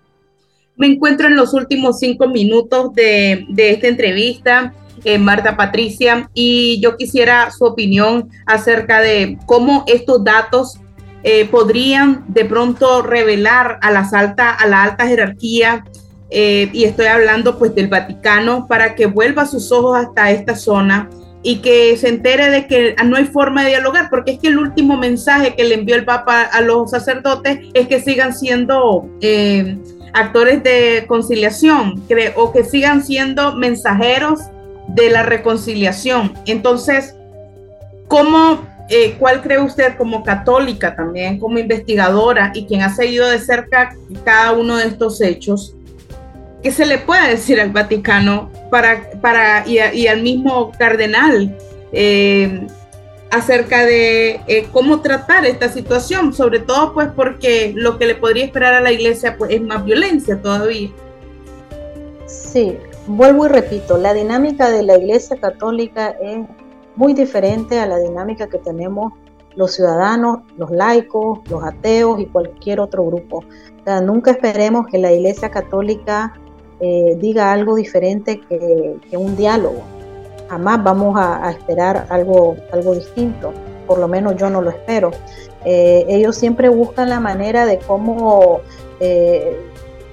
Me 0.76 0.88
encuentro 0.88 1.28
en 1.28 1.36
los 1.36 1.54
últimos 1.54 2.00
cinco 2.00 2.28
minutos 2.28 2.94
de, 2.94 3.46
esta 3.56 3.88
entrevista. 3.88 4.74
Eh, 5.04 5.18
Marta 5.18 5.58
Patricia, 5.58 6.30
y 6.34 6.80
yo 6.80 6.96
quisiera 6.96 7.52
su 7.52 7.66
opinión 7.66 8.30
acerca 8.46 9.02
de 9.02 9.38
cómo 9.46 9.84
estos 9.86 10.24
datos 10.24 10.80
eh, 11.24 11.46
podrían 11.46 12.26
de 12.28 12.46
pronto 12.46 13.02
revelar 13.02 13.80
a, 13.82 13.92
las 13.92 14.14
alta, 14.14 14.52
a 14.52 14.68
la 14.68 14.84
alta 14.84 15.08
jerarquía, 15.08 15.86
eh, 16.30 16.70
y 16.74 16.84
estoy 16.86 17.06
hablando 17.06 17.58
pues 17.58 17.76
del 17.76 17.88
Vaticano, 17.88 18.68
para 18.68 18.96
que 18.96 19.06
vuelva 19.06 19.46
sus 19.46 19.72
ojos 19.72 19.98
hasta 19.98 20.32
esta 20.32 20.56
zona 20.56 21.10
y 21.44 21.58
que 21.58 21.96
se 21.98 22.08
entere 22.08 22.50
de 22.50 22.68
que 22.68 22.96
no 23.06 23.18
hay 23.18 23.26
forma 23.26 23.64
de 23.64 23.70
dialogar, 23.70 24.10
porque 24.10 24.32
es 24.32 24.40
que 24.40 24.48
el 24.48 24.58
último 24.58 24.98
mensaje 24.98 25.56
que 25.56 25.64
le 25.66 25.76
envió 25.76 25.96
el 25.96 26.06
Papa 26.06 26.42
a 26.44 26.62
los 26.62 26.92
sacerdotes 26.92 27.60
es 27.74 27.88
que 27.88 28.02
sigan 28.02 28.34
siendo 28.34 29.10
eh, 29.22 29.78
actores 30.14 30.64
de 30.64 31.06
conciliación 31.08 32.02
o 32.36 32.52
que 32.52 32.64
sigan 32.64 33.04
siendo 33.04 33.56
mensajeros 33.56 34.40
de 34.88 35.10
la 35.10 35.24
reconciliación. 35.24 36.34
Entonces, 36.46 37.16
¿cómo 38.08 38.62
eh, 38.90 39.16
¿cuál 39.18 39.42
cree 39.42 39.60
usted 39.60 39.96
como 39.98 40.24
católica 40.24 40.96
también, 40.96 41.40
como 41.40 41.58
investigadora 41.58 42.52
y 42.54 42.66
quien 42.66 42.82
ha 42.82 42.94
seguido 42.94 43.30
de 43.30 43.40
cerca 43.40 43.96
cada 44.26 44.52
uno 44.52 44.78
de 44.78 44.88
estos 44.88 45.22
hechos? 45.22 45.76
¿Qué 46.62 46.72
se 46.72 46.86
le 46.86 46.98
puede 46.98 47.30
decir 47.30 47.60
al 47.60 47.72
Vaticano 47.72 48.50
para, 48.70 49.12
para, 49.22 49.68
y, 49.68 50.08
al 50.08 50.22
mismo 50.22 50.72
cardenal 50.78 51.58
eh, 51.92 52.68
acerca 53.32 53.86
de 53.86 54.40
eh, 54.48 54.68
cómo 54.72 55.02
tratar 55.02 55.46
esta 55.46 55.70
situación? 55.70 56.34
Sobre 56.34 56.60
todo 56.60 56.94
pues 56.94 57.10
porque 57.16 57.74
lo 57.76 57.98
que 57.98 58.06
le 58.06 58.16
podría 58.16 58.46
esperar 58.46 58.74
a 58.74 58.82
la 58.82 58.92
iglesia 58.92 59.38
pues, 59.38 59.52
es 59.52 59.62
más 59.62 59.84
violencia 59.84 60.42
todavía. 60.42 60.90
Sí, 62.26 62.78
vuelvo 63.08 63.46
y 63.46 63.50
repito, 63.50 63.98
la 63.98 64.14
dinámica 64.14 64.70
de 64.70 64.84
la 64.84 64.98
iglesia 64.98 65.36
católica 65.38 66.16
es 66.22 66.48
muy 66.96 67.14
diferente 67.14 67.80
a 67.80 67.86
la 67.86 67.98
dinámica 67.98 68.48
que 68.48 68.58
tenemos 68.58 69.14
los 69.56 69.74
ciudadanos, 69.74 70.40
los 70.58 70.72
laicos, 70.72 71.40
los 71.50 71.64
ateos 71.64 72.20
y 72.20 72.26
cualquier 72.26 72.80
otro 72.80 73.06
grupo. 73.06 73.44
nunca 74.04 74.32
esperemos 74.32 74.88
que 74.88 74.98
la 74.98 75.12
Iglesia 75.12 75.52
Católica 75.52 76.34
eh, 76.80 77.18
diga 77.20 77.52
algo 77.52 77.76
diferente 77.76 78.42
que, 78.42 79.18
un 79.18 79.36
diálogo. 79.36 79.84
Jamás 80.50 80.84
vamos 80.84 81.16
a, 81.18 81.50
esperar 81.52 82.08
algo, 82.10 82.56
algo 82.72 82.96
distinto. 82.96 83.54
por 83.88 84.00
lo 84.00 84.08
menos 84.08 84.36
yo 84.38 84.50
no 84.50 84.62
lo 84.62 84.70
espero. 84.70 85.12
Eh, 85.66 86.06
ellos 86.08 86.36
siempre 86.36 86.70
buscan 86.70 87.10
la 87.10 87.20
manera 87.20 87.66
de 87.66 87.80
cómo 87.80 88.62
eh, 89.00 89.58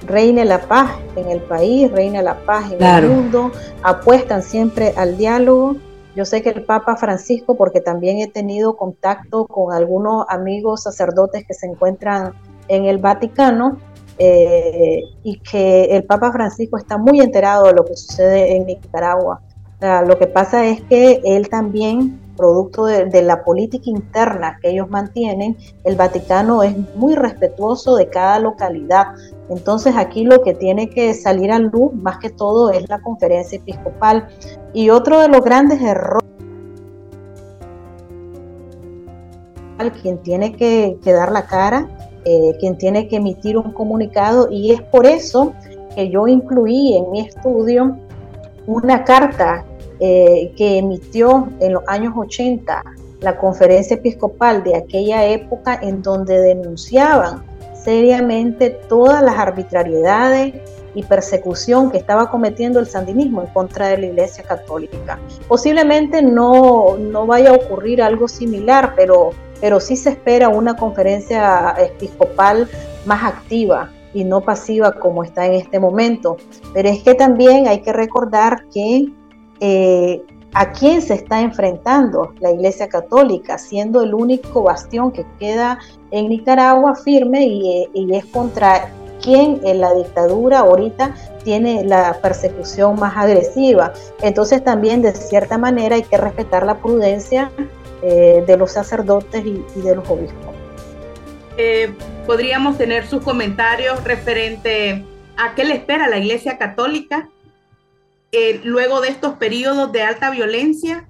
reine 0.07 0.45
la 0.45 0.61
paz 0.61 0.91
en 1.17 1.31
el 1.31 1.41
país, 1.41 1.91
reine 1.91 2.23
la 2.23 2.39
paz 2.41 2.73
en 2.73 2.83
el 2.83 3.09
mundo, 3.09 3.53
apuestan 3.83 4.43
siempre 4.43 4.93
al 4.97 5.17
diálogo. 5.17 5.77
Yo 6.17 6.25
sé 6.25 6.43
que 6.43 6.51
el 6.51 6.65
Papa 6.65 6.97
Francisco, 6.97 7.57
porque 7.57 7.81
también 7.81 8.19
he 8.19 8.27
tenido 8.27 8.77
contacto 8.77 9.47
con 9.47 9.73
algunos 9.73 10.27
amigos 10.29 10.83
sacerdotes 10.83 11.45
que 11.47 11.55
se 11.55 11.67
encuentran 11.67 12.33
en 12.69 12.85
el 12.85 12.99
Vaticano, 12.99 13.79
eh, 14.23 15.03
y 15.23 15.39
que 15.39 15.85
el 15.85 16.05
Papa 16.05 16.31
Francisco 16.31 16.77
está 16.77 16.99
muy 16.99 17.21
enterado 17.21 17.65
de 17.65 17.73
lo 17.73 17.87
que 17.87 17.97
sucede 17.97 18.55
en 18.55 18.67
Nicaragua. 18.67 19.41
lo 19.81 20.19
que 20.19 20.27
pasa 20.27 20.67
es 20.67 20.83
que 20.83 21.23
él 21.25 21.49
también, 21.49 22.21
producto 22.41 22.87
de, 22.87 23.23
la 23.23 23.45
política 23.45 23.91
interna 23.91 24.59
que 24.63 24.71
ellos 24.71 24.89
mantienen, 24.89 25.59
el 25.85 25.97
Vaticano 25.97 26.63
es 26.63 26.75
muy 26.97 27.15
respetuoso 27.15 27.97
de 27.97 28.09
cada 28.09 28.39
localidad. 28.39 29.09
Entonces 29.51 29.95
aquí 29.97 30.25
lo 30.25 30.43
que 30.43 30.55
tiene 30.55 30.89
que 30.89 31.13
salir 31.13 31.53
a 31.53 31.59
luz 31.59 31.93
más 31.93 32.17
que 32.19 32.31
todo 32.31 32.71
es 32.71 32.89
la 32.89 33.01
conferencia 33.03 33.59
episcopal. 33.59 34.27
Y 34.73 34.89
otro 34.89 35.21
de 35.21 35.29
los 35.29 35.43
grandes 35.43 35.83
errores 35.83 36.25
quien 40.03 40.19
tiene 40.19 40.55
que, 40.55 40.99
que 41.03 41.13
dar 41.13 41.33
la 41.33 41.47
cara 41.47 41.89
eh, 42.27 42.55
quien 42.61 42.77
tiene 42.77 43.09
que 43.09 43.17
emitir 43.17 43.57
un 43.57 43.73
comunicado 43.73 44.49
y 44.51 44.73
es 44.73 44.83
por 44.83 45.07
eso 45.07 45.55
que 45.95 46.11
yo 46.11 46.29
incluí 46.29 46.95
en 46.99 47.11
mi 47.11 47.21
estudio 47.21 47.97
una 48.67 49.05
carta 49.05 49.65
eh, 50.01 50.53
que 50.57 50.79
emitió 50.79 51.49
en 51.61 51.75
los 51.75 51.83
años 51.87 52.15
80 52.17 52.83
la 53.21 53.37
conferencia 53.37 53.97
episcopal 53.97 54.65
de 54.65 54.77
aquella 54.77 55.27
época 55.27 55.79
en 55.83 56.03
donde 56.03 56.41
denunciaban 56.41 57.45
seriamente 57.75 58.71
todas 58.71 59.23
las 59.23 59.37
arbitrariedades 59.37 60.55
y 60.95 61.03
persecución 61.05 61.91
que 61.91 61.99
estaba 61.99 62.31
cometiendo 62.31 62.81
el 62.81 62.87
sandinismo 62.87 63.43
en 63.43 63.49
contra 63.49 63.89
de 63.89 63.99
la 63.99 64.07
Iglesia 64.07 64.43
Católica. 64.43 65.19
Posiblemente 65.47 66.23
no, 66.23 66.97
no 66.99 67.27
vaya 67.27 67.51
a 67.51 67.55
ocurrir 67.55 68.03
algo 68.03 68.27
similar, 68.27 68.95
pero 68.97 69.31
pero 69.61 69.79
sí 69.79 69.97
se 69.97 70.11
espera 70.11 70.49
una 70.49 70.77
conferencia 70.77 71.75
episcopal 71.79 72.69
más 73.05 73.23
activa 73.23 73.91
y 74.13 74.25
no 74.25 74.41
pasiva 74.41 74.93
como 74.93 75.23
está 75.23 75.47
en 75.47 75.55
este 75.55 75.79
momento. 75.79 76.39
Pero 76.73 76.89
es 76.89 77.03
que 77.03 77.15
también 77.15 77.69
hay 77.69 77.83
que 77.83 77.93
recordar 77.93 78.65
que 78.73 79.13
eh, 79.61 80.23
a 80.53 80.73
quién 80.73 81.01
se 81.01 81.15
está 81.15 81.41
enfrentando 81.41 82.35
la 82.41 82.51
Iglesia 82.51 82.89
Católica, 82.89 83.59
siendo 83.59 84.03
el 84.03 84.15
único 84.15 84.63
bastión 84.63 85.13
que 85.13 85.25
queda 85.39 85.79
en 86.11 86.29
Nicaragua 86.29 86.97
firme 86.97 87.47
y, 87.47 87.89
es 88.13 88.25
contra 88.27 88.91
quien 89.23 89.61
en 89.65 89.81
la 89.81 89.95
dictadura 89.95 90.61
ahorita 90.61 91.15
tiene 91.45 91.85
la 91.85 92.19
persecución 92.21 92.99
más 92.99 93.17
agresiva. 93.17 93.93
Entonces 94.23 94.65
también 94.65 95.03
de 95.03 95.13
cierta 95.13 95.59
manera 95.59 95.97
hay 95.97 96.03
que 96.03 96.17
respetar 96.17 96.67
la 96.67 96.79
prudencia 96.79 97.51
eh, 98.03 98.43
de 98.47 98.57
los 98.57 98.73
sacerdotes 98.73 99.45
y, 99.45 99.63
de 99.81 99.95
los 99.95 100.09
obispos. 100.09 100.55
Eh, 101.59 101.93
podríamos 102.27 102.79
tener 102.79 103.07
sus 103.07 103.23
comentarios 103.23 104.03
referente 104.03 105.05
a 105.37 105.55
qué 105.55 105.65
le 105.65 105.75
espera 105.75 106.09
la 106.09 106.17
Iglesia 106.17 106.57
Católica 106.57 107.29
eh, 108.33 108.61
luego 108.65 109.01
de 109.01 109.09
estos 109.09 109.35
periodos 109.35 109.93
de 109.93 110.03
alta 110.03 110.31
violencia. 110.31 111.09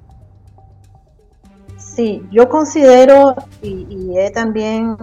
Sí, 1.78 2.22
yo 2.30 2.48
considero 2.48 3.34
y, 3.62 4.16
he 4.16 4.30
también 4.30 4.96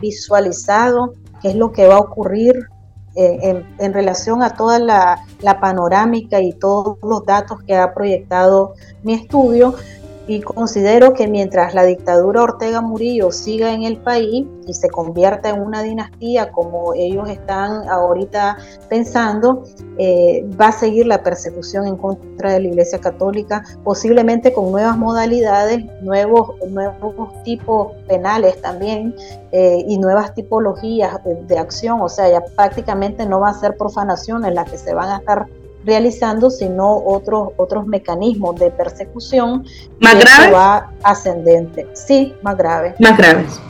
visualizado 0.00 1.14
qué 1.40 1.48
es 1.48 1.54
lo 1.54 1.72
que 1.72 1.86
va 1.86 1.96
a 1.96 2.00
ocurrir 2.00 2.68
en, 3.14 3.94
relación 3.94 4.42
a 4.42 4.50
toda 4.50 4.78
la, 4.78 5.60
panorámica 5.60 6.40
y 6.40 6.52
todos 6.52 6.98
los 7.02 7.24
datos 7.24 7.62
que 7.66 7.74
ha 7.74 7.94
proyectado 7.94 8.74
mi 9.02 9.14
estudio, 9.14 9.74
y 10.26 10.40
considero 10.40 11.14
que 11.14 11.28
mientras 11.28 11.74
la 11.74 11.84
dictadura 11.84 12.42
Ortega 12.42 12.80
Murillo 12.80 13.30
siga 13.30 13.72
en 13.72 13.84
el 13.84 13.96
país 13.98 14.46
y 14.66 14.74
se 14.74 14.88
convierta 14.90 15.50
en 15.50 15.60
una 15.60 15.82
dinastía 15.82 16.50
como 16.50 16.94
ellos 16.94 17.28
están 17.28 17.88
ahorita 17.88 18.56
pensando, 18.88 19.62
eh, 19.98 20.44
va 20.60 20.68
a 20.68 20.72
seguir 20.72 21.06
la 21.06 21.22
persecución 21.22 21.86
en 21.86 21.96
contra 21.96 22.52
de 22.52 22.60
la 22.60 22.68
Iglesia 22.68 22.98
Católica, 22.98 23.62
posiblemente 23.84 24.52
con 24.52 24.72
nuevas 24.72 24.98
modalidades, 24.98 25.84
nuevos, 26.02 26.54
nuevos 26.68 27.42
tipos 27.44 27.92
penales 28.08 28.60
también 28.60 29.14
eh, 29.52 29.84
y 29.86 29.98
nuevas 29.98 30.34
tipologías 30.34 31.20
de, 31.24 31.56
acción. 31.56 32.00
O 32.00 32.08
sea, 32.08 32.28
ya 32.28 32.42
prácticamente 32.56 33.26
no 33.26 33.40
va 33.40 33.50
a 33.50 33.54
ser 33.54 33.76
profanación 33.76 34.44
en 34.44 34.56
la 34.56 34.64
que 34.64 34.76
se 34.76 34.92
van 34.92 35.08
a 35.08 35.18
estar 35.18 35.46
realizando, 35.86 36.50
sino 36.50 36.96
otros, 37.06 37.50
otros 37.56 37.86
mecanismos 37.86 38.58
de 38.58 38.70
persecución. 38.70 39.64
¿Más 40.00 40.18
grave? 40.18 40.50
Va 40.50 40.90
ascendente. 41.02 41.86
Sí, 41.94 42.34
más 42.42 42.56
grave. 42.56 42.94
Más 42.98 43.16
graves. 43.16 43.60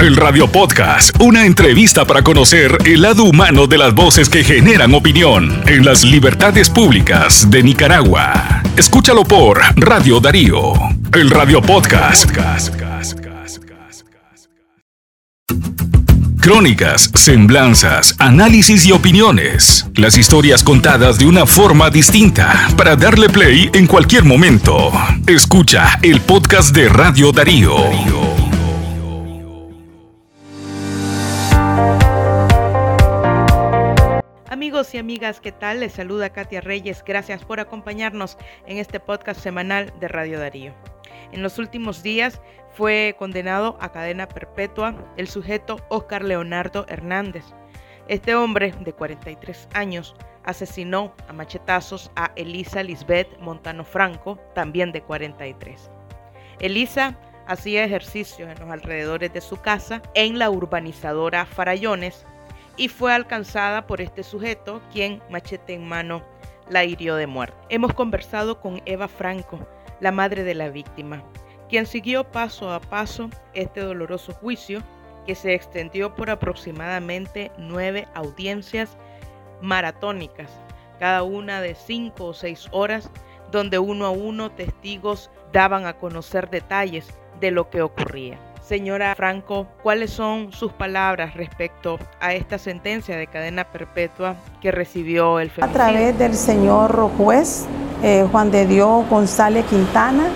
El 0.00 0.14
Radio 0.14 0.46
Podcast, 0.46 1.18
una 1.22 1.46
entrevista 1.46 2.04
para 2.04 2.22
conocer 2.22 2.76
el 2.84 3.00
lado 3.00 3.24
humano 3.24 3.66
de 3.66 3.78
las 3.78 3.94
voces 3.94 4.28
que 4.28 4.44
generan 4.44 4.92
opinión 4.92 5.62
en 5.66 5.86
las 5.86 6.04
libertades 6.04 6.68
públicas 6.68 7.50
de 7.50 7.62
Nicaragua. 7.62 8.62
Escúchalo 8.76 9.24
por 9.24 9.58
Radio 9.76 10.20
Darío, 10.20 10.74
el 11.14 11.30
Radio 11.30 11.62
Podcast. 11.62 12.30
Crónicas, 16.46 17.10
semblanzas, 17.16 18.14
análisis 18.20 18.86
y 18.86 18.92
opiniones. 18.92 19.84
Las 19.96 20.16
historias 20.16 20.62
contadas 20.62 21.18
de 21.18 21.26
una 21.26 21.44
forma 21.44 21.90
distinta 21.90 22.68
para 22.76 22.94
darle 22.94 23.28
play 23.28 23.68
en 23.74 23.88
cualquier 23.88 24.22
momento. 24.22 24.92
Escucha 25.26 25.98
el 26.04 26.20
podcast 26.20 26.72
de 26.72 26.88
Radio 26.88 27.32
Darío. 27.32 27.74
Amigos 34.48 34.94
y 34.94 34.98
amigas, 34.98 35.40
¿qué 35.40 35.50
tal? 35.50 35.80
Les 35.80 35.94
saluda 35.94 36.30
Katia 36.30 36.60
Reyes. 36.60 37.02
Gracias 37.04 37.44
por 37.44 37.58
acompañarnos 37.58 38.38
en 38.68 38.78
este 38.78 39.00
podcast 39.00 39.40
semanal 39.40 39.92
de 39.98 40.06
Radio 40.06 40.38
Darío. 40.38 40.72
En 41.32 41.42
los 41.42 41.58
últimos 41.58 42.04
días 42.04 42.40
fue 42.76 43.16
condenado 43.18 43.78
a 43.80 43.90
cadena 43.90 44.28
perpetua 44.28 44.94
el 45.16 45.28
sujeto 45.28 45.78
Oscar 45.88 46.22
Leonardo 46.22 46.84
Hernández. 46.88 47.44
Este 48.06 48.34
hombre 48.34 48.74
de 48.80 48.92
43 48.92 49.68
años 49.72 50.14
asesinó 50.44 51.14
a 51.26 51.32
machetazos 51.32 52.10
a 52.16 52.32
Elisa 52.36 52.82
Lisbeth 52.82 53.38
Montano 53.40 53.82
Franco, 53.82 54.38
también 54.54 54.92
de 54.92 55.00
43. 55.00 55.90
Elisa 56.60 57.18
hacía 57.46 57.82
ejercicio 57.82 58.48
en 58.48 58.58
los 58.60 58.70
alrededores 58.70 59.32
de 59.32 59.40
su 59.40 59.56
casa 59.56 60.02
en 60.12 60.38
la 60.38 60.50
urbanizadora 60.50 61.46
Farallones 61.46 62.26
y 62.76 62.88
fue 62.88 63.14
alcanzada 63.14 63.86
por 63.86 64.02
este 64.02 64.22
sujeto 64.22 64.82
quien 64.92 65.22
machete 65.30 65.72
en 65.72 65.88
mano 65.88 66.22
la 66.68 66.84
hirió 66.84 67.16
de 67.16 67.26
muerte. 67.26 67.56
Hemos 67.70 67.94
conversado 67.94 68.60
con 68.60 68.82
Eva 68.84 69.08
Franco, 69.08 69.66
la 70.00 70.12
madre 70.12 70.42
de 70.42 70.54
la 70.54 70.68
víctima, 70.68 71.24
quien 71.68 71.86
siguió 71.86 72.24
paso 72.24 72.72
a 72.72 72.80
paso 72.80 73.30
este 73.54 73.80
doloroso 73.80 74.32
juicio 74.32 74.82
que 75.26 75.34
se 75.34 75.54
extendió 75.54 76.14
por 76.14 76.30
aproximadamente 76.30 77.50
nueve 77.58 78.06
audiencias 78.14 78.96
maratónicas, 79.60 80.50
cada 80.98 81.22
una 81.22 81.60
de 81.60 81.74
cinco 81.74 82.26
o 82.26 82.34
seis 82.34 82.68
horas, 82.70 83.10
donde 83.50 83.78
uno 83.78 84.06
a 84.06 84.10
uno 84.10 84.50
testigos 84.50 85.30
daban 85.52 85.86
a 85.86 85.94
conocer 85.94 86.50
detalles 86.50 87.08
de 87.40 87.50
lo 87.50 87.70
que 87.70 87.82
ocurría. 87.82 88.38
Señora 88.62 89.14
Franco, 89.14 89.68
¿cuáles 89.82 90.10
son 90.10 90.52
sus 90.52 90.72
palabras 90.72 91.34
respecto 91.34 91.98
a 92.18 92.34
esta 92.34 92.58
sentencia 92.58 93.16
de 93.16 93.28
cadena 93.28 93.64
perpetua 93.70 94.34
que 94.60 94.72
recibió 94.72 95.38
el 95.38 95.52
A 95.60 95.68
través 95.68 96.18
del 96.18 96.34
señor 96.34 96.92
juez 97.16 97.66
eh, 98.02 98.26
Juan 98.30 98.50
de 98.50 98.66
Dios 98.66 99.08
González 99.08 99.64
Quintana, 99.66 100.28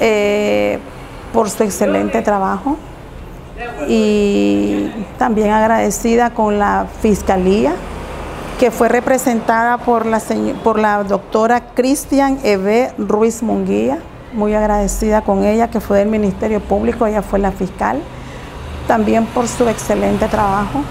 eh, 0.00 0.78
por 1.32 1.50
su 1.50 1.62
excelente 1.62 2.22
trabajo. 2.22 2.76
Y 3.88 4.90
también 5.18 5.50
agradecida 5.50 6.30
con 6.30 6.58
la 6.58 6.86
Fiscalía 7.00 7.74
que 8.58 8.70
fue 8.70 8.88
representada 8.88 9.78
por 9.78 10.06
la, 10.06 10.22
por 10.62 10.78
la 10.78 11.02
doctora 11.02 11.74
Cristian 11.74 12.38
Eve 12.44 12.92
Ruiz 12.98 13.42
Munguía, 13.42 13.98
muy 14.32 14.54
agradecida 14.54 15.22
con 15.22 15.44
ella, 15.44 15.68
que 15.70 15.80
fue 15.80 15.98
del 15.98 16.08
Ministerio 16.08 16.60
Público, 16.60 17.06
ella 17.06 17.22
fue 17.22 17.38
la 17.38 17.52
fiscal, 17.52 18.00
también 18.86 19.26
por 19.26 19.48
su 19.48 19.68
excelente 19.68 20.28
trabajo. 20.28 20.82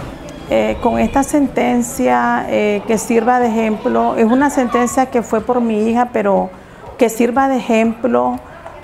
Eh, 0.49 0.77
con 0.83 0.99
esta 0.99 1.23
sentencia 1.23 2.45
eh, 2.49 2.83
que 2.85 2.97
sirva 2.97 3.39
de 3.39 3.47
ejemplo, 3.47 4.15
es 4.17 4.25
una 4.25 4.49
sentencia 4.49 5.05
que 5.05 5.21
fue 5.21 5.39
por 5.39 5.61
mi 5.61 5.87
hija, 5.87 6.09
pero 6.11 6.49
que 6.97 7.09
sirva 7.09 7.47
de 7.47 7.57
ejemplo 7.57 8.39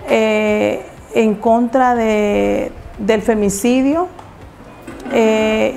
eh, 0.10 0.86
en 1.14 1.36
contra 1.36 1.96
de, 1.96 2.72
del 2.98 3.22
femicidio 3.22 4.08
eh, 5.12 5.74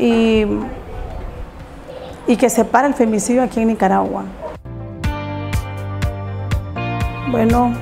y, 2.26 2.32
y 2.32 2.36
que 2.36 2.50
se 2.50 2.64
para 2.64 2.86
el 2.88 2.94
femicidio 2.94 3.42
aquí 3.42 3.60
en 3.60 3.68
Nicaragua. 3.68 4.24
Bueno, 7.30 7.72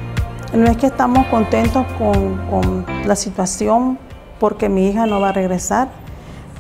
no 0.52 0.64
es 0.66 0.76
que 0.76 0.86
estamos 0.86 1.26
contentos 1.26 1.84
con, 1.98 2.36
con, 2.48 2.86
la 3.04 3.16
situación 3.16 3.98
porque 4.38 4.68
mi 4.68 4.88
hija 4.88 5.06
no 5.06 5.20
va 5.20 5.30
a 5.30 5.32
regresar, 5.32 5.88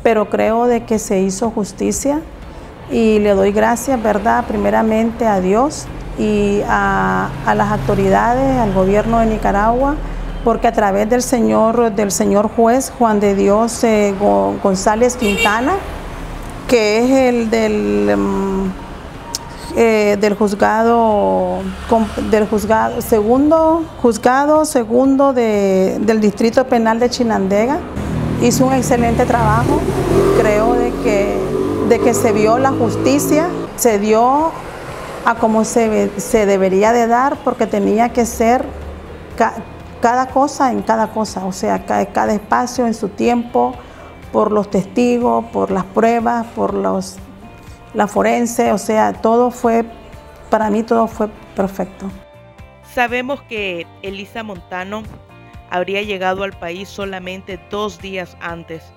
pero 0.02 0.28
creo 0.28 0.66
de 0.66 0.84
que 0.84 0.98
se 0.98 1.20
hizo 1.20 1.50
justicia 1.50 2.20
y 2.90 3.20
le 3.20 3.34
doy 3.34 3.52
gracias, 3.52 4.02
¿verdad? 4.02 4.44
Primeramente 4.46 5.26
a 5.26 5.40
Dios 5.40 5.86
y 6.20 6.62
a, 6.68 7.30
las 7.46 7.72
autoridades, 7.72 8.58
al 8.58 8.74
gobierno 8.74 9.20
de 9.20 9.26
Nicaragua, 9.26 9.94
porque 10.44 10.68
a 10.68 10.72
través 10.72 11.08
del 11.08 11.22
señor, 11.22 11.92
del 11.92 12.10
señor 12.10 12.50
juez 12.54 12.92
Juan 12.98 13.20
de 13.20 13.34
Dios 13.34 13.82
eh, 13.84 14.14
González 14.62 15.16
Quintana, 15.16 15.72
que 16.68 16.98
es 16.98 17.34
el 17.34 17.50
del... 17.50 18.14
Um, 18.14 18.72
eh, 19.76 20.18
del 20.20 20.34
juzgado 20.34 21.60
del 22.28 22.48
juzgado 22.48 23.00
segundo 23.00 23.84
juzgado 24.02 24.64
segundo 24.64 25.32
de, 25.32 25.96
del 26.00 26.20
distrito 26.20 26.66
penal 26.66 26.98
de 26.98 27.08
Chinandega 27.08 27.78
hizo 28.42 28.66
un 28.66 28.72
excelente 28.72 29.26
trabajo. 29.26 29.80
Creo 30.40 30.74
de 30.74 30.90
que 31.04 31.38
de 31.88 32.00
que 32.00 32.14
se 32.14 32.32
vio 32.32 32.58
la 32.58 32.72
justicia 32.72 33.46
se 33.76 34.00
dio 34.00 34.50
a 35.24 35.34
como 35.36 35.64
se, 35.64 36.10
se 36.20 36.46
debería 36.46 36.92
de 36.92 37.06
dar 37.06 37.36
porque 37.44 37.66
tenía 37.66 38.10
que 38.10 38.26
ser 38.26 38.64
ca, 39.36 39.54
cada 40.00 40.28
cosa 40.28 40.72
en 40.72 40.82
cada 40.82 41.08
cosa 41.08 41.44
o 41.44 41.52
sea 41.52 41.84
cada, 41.84 42.06
cada 42.06 42.32
espacio 42.32 42.86
en 42.86 42.94
su 42.94 43.08
tiempo 43.08 43.74
por 44.32 44.50
los 44.50 44.70
testigos 44.70 45.44
por 45.46 45.70
las 45.70 45.84
pruebas 45.84 46.46
por 46.54 46.74
los 46.74 47.18
la 47.94 48.06
forense, 48.06 48.72
o 48.72 48.78
sea, 48.78 49.12
todo 49.12 49.50
fue, 49.50 49.84
para 50.48 50.70
mí 50.70 50.82
todo 50.82 51.06
fue 51.06 51.28
perfecto. 51.56 52.10
Sabemos 52.94 53.42
que 53.42 53.86
Elisa 54.02 54.42
Montano 54.42 55.02
habría 55.70 56.02
llegado 56.02 56.42
al 56.42 56.52
país 56.52 56.88
solamente 56.88 57.58
dos 57.70 58.00
días 58.00 58.36
antes 58.40 58.92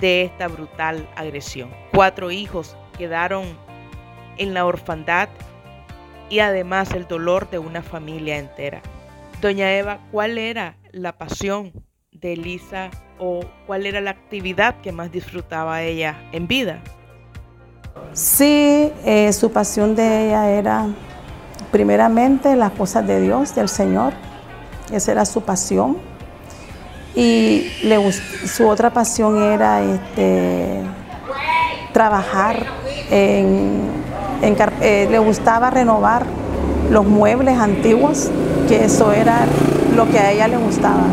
de 0.00 0.22
esta 0.22 0.48
brutal 0.48 1.08
agresión. 1.16 1.70
Cuatro 1.92 2.30
hijos 2.30 2.76
quedaron 2.98 3.44
en 4.38 4.54
la 4.54 4.64
orfandad 4.64 5.28
y 6.32 6.40
además 6.40 6.92
el 6.92 7.06
dolor 7.06 7.50
de 7.50 7.58
una 7.58 7.82
familia 7.82 8.38
entera. 8.38 8.80
Doña 9.42 9.70
Eva, 9.74 9.98
¿cuál 10.10 10.38
era 10.38 10.78
la 10.90 11.12
pasión 11.18 11.72
de 12.10 12.32
Elisa 12.32 12.88
o 13.18 13.40
cuál 13.66 13.84
era 13.84 14.00
la 14.00 14.12
actividad 14.12 14.80
que 14.80 14.92
más 14.92 15.12
disfrutaba 15.12 15.82
ella 15.82 16.16
en 16.32 16.46
vida? 16.46 16.80
Sí, 18.14 18.90
eh, 19.04 19.30
su 19.34 19.52
pasión 19.52 19.94
de 19.94 20.28
ella 20.28 20.48
era 20.48 20.86
primeramente 21.70 22.56
las 22.56 22.72
cosas 22.72 23.06
de 23.06 23.20
Dios, 23.20 23.54
del 23.54 23.68
Señor. 23.68 24.14
Esa 24.90 25.12
era 25.12 25.26
su 25.26 25.42
pasión. 25.42 25.98
Y 27.14 27.70
le, 27.82 28.10
su 28.10 28.66
otra 28.68 28.88
pasión 28.88 29.36
era 29.42 29.82
este, 29.82 30.80
trabajar 31.92 32.64
en, 33.10 34.01
eh, 34.42 35.08
le 35.10 35.18
gustaba 35.18 35.70
renovar 35.70 36.24
los 36.90 37.06
muebles 37.06 37.58
antiguos, 37.58 38.30
que 38.68 38.84
eso 38.84 39.12
era 39.12 39.46
lo 39.94 40.08
que 40.10 40.18
a 40.18 40.32
ella 40.32 40.48
le 40.48 40.56
gustaba. 40.56 41.04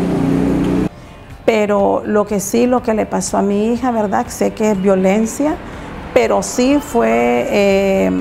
Pero 1.46 2.02
lo 2.06 2.26
que 2.26 2.40
sí, 2.40 2.66
lo 2.66 2.82
que 2.82 2.94
le 2.94 3.06
pasó 3.06 3.38
a 3.38 3.42
mi 3.42 3.72
hija, 3.72 3.92
¿verdad? 3.92 4.26
Sé 4.28 4.52
que 4.54 4.72
es 4.72 4.82
violencia, 4.82 5.56
pero 6.14 6.44
sí 6.44 6.80
fue, 6.82 7.48
eh, 7.50 8.12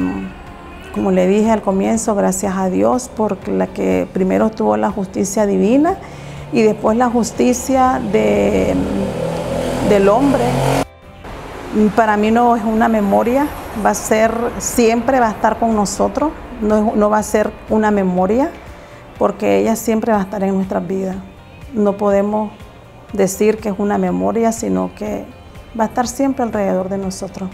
como 0.94 1.10
le 1.10 1.26
dije 1.26 1.50
al 1.50 1.62
comienzo, 1.62 2.14
gracias 2.14 2.56
a 2.56 2.70
Dios, 2.70 3.08
por 3.08 3.48
la 3.48 3.66
que 3.66 4.06
primero 4.12 4.50
tuvo 4.50 4.76
la 4.76 4.90
justicia 4.90 5.46
divina 5.46 5.96
y 6.52 6.62
después 6.62 6.96
la 6.96 7.08
justicia 7.10 8.00
de, 8.12 8.74
del 9.88 10.08
hombre. 10.08 10.44
Para 11.94 12.16
mí 12.16 12.30
no 12.30 12.56
es 12.56 12.64
una 12.64 12.88
memoria, 12.88 13.46
va 13.84 13.90
a 13.90 13.94
ser, 13.94 14.32
siempre 14.58 15.20
va 15.20 15.28
a 15.28 15.30
estar 15.32 15.58
con 15.58 15.76
nosotros, 15.76 16.32
no, 16.62 16.94
no 16.96 17.10
va 17.10 17.18
a 17.18 17.22
ser 17.22 17.52
una 17.68 17.90
memoria, 17.90 18.50
porque 19.18 19.58
ella 19.58 19.76
siempre 19.76 20.12
va 20.12 20.18
a 20.18 20.22
estar 20.22 20.42
en 20.42 20.54
nuestras 20.54 20.86
vidas. 20.86 21.16
No 21.74 21.96
podemos 21.96 22.50
decir 23.12 23.58
que 23.58 23.68
es 23.68 23.74
una 23.78 23.98
memoria, 23.98 24.52
sino 24.52 24.94
que 24.94 25.24
va 25.78 25.84
a 25.84 25.86
estar 25.88 26.08
siempre 26.08 26.44
alrededor 26.44 26.88
de 26.88 26.98
nosotros 26.98 27.50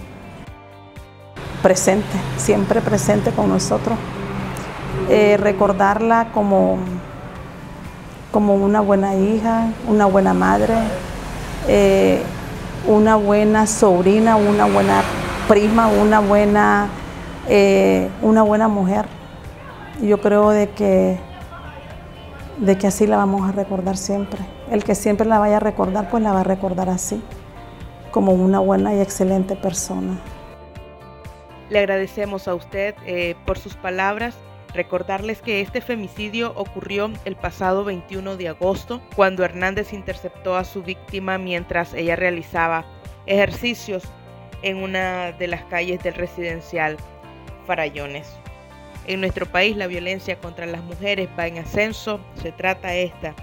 presente, 1.64 2.18
siempre 2.36 2.82
presente 2.82 3.30
con 3.30 3.48
nosotros. 3.48 3.96
Eh, 5.08 5.38
recordarla 5.38 6.28
como, 6.34 6.76
como 8.30 8.54
una 8.54 8.80
buena 8.80 9.14
hija, 9.14 9.68
una 9.88 10.04
buena 10.04 10.34
madre, 10.34 10.74
eh, 11.66 12.22
una 12.86 13.16
buena 13.16 13.66
sobrina, 13.66 14.36
una 14.36 14.66
buena 14.66 15.02
prima, 15.48 15.88
una 15.88 16.20
buena, 16.20 16.88
eh, 17.48 18.10
una 18.22 18.42
buena 18.42 18.68
mujer. 18.68 19.06
Yo 20.02 20.20
creo 20.20 20.50
de 20.50 20.70
que, 20.70 21.18
de 22.58 22.78
que 22.78 22.86
así 22.86 23.06
la 23.06 23.16
vamos 23.16 23.48
a 23.48 23.52
recordar 23.52 23.96
siempre. 23.96 24.40
El 24.70 24.84
que 24.84 24.94
siempre 24.94 25.26
la 25.26 25.38
vaya 25.38 25.56
a 25.56 25.60
recordar, 25.60 26.10
pues 26.10 26.22
la 26.22 26.32
va 26.32 26.40
a 26.40 26.44
recordar 26.44 26.88
así, 26.88 27.22
como 28.10 28.32
una 28.32 28.58
buena 28.58 28.94
y 28.94 29.00
excelente 29.00 29.56
persona. 29.56 30.18
Le 31.70 31.78
agradecemos 31.78 32.48
a 32.48 32.54
usted 32.54 32.94
eh, 33.06 33.34
por 33.46 33.58
sus 33.58 33.74
palabras. 33.74 34.34
Recordarles 34.74 35.40
que 35.40 35.60
este 35.60 35.80
femicidio 35.80 36.52
ocurrió 36.56 37.10
el 37.24 37.36
pasado 37.36 37.84
21 37.84 38.36
de 38.36 38.48
agosto, 38.48 39.00
cuando 39.14 39.44
Hernández 39.44 39.92
interceptó 39.92 40.56
a 40.56 40.64
su 40.64 40.82
víctima 40.82 41.38
mientras 41.38 41.94
ella 41.94 42.16
realizaba 42.16 42.84
ejercicios 43.26 44.02
en 44.62 44.78
una 44.78 45.32
de 45.32 45.46
las 45.46 45.64
calles 45.66 46.02
del 46.02 46.14
residencial 46.14 46.96
Farallones. 47.66 48.28
En 49.06 49.20
nuestro 49.20 49.46
país 49.46 49.76
la 49.76 49.86
violencia 49.86 50.38
contra 50.40 50.66
las 50.66 50.82
mujeres 50.82 51.28
va 51.38 51.46
en 51.46 51.58
ascenso. 51.58 52.20
Se 52.42 52.50
trata 52.50 52.94
esta 52.94 53.34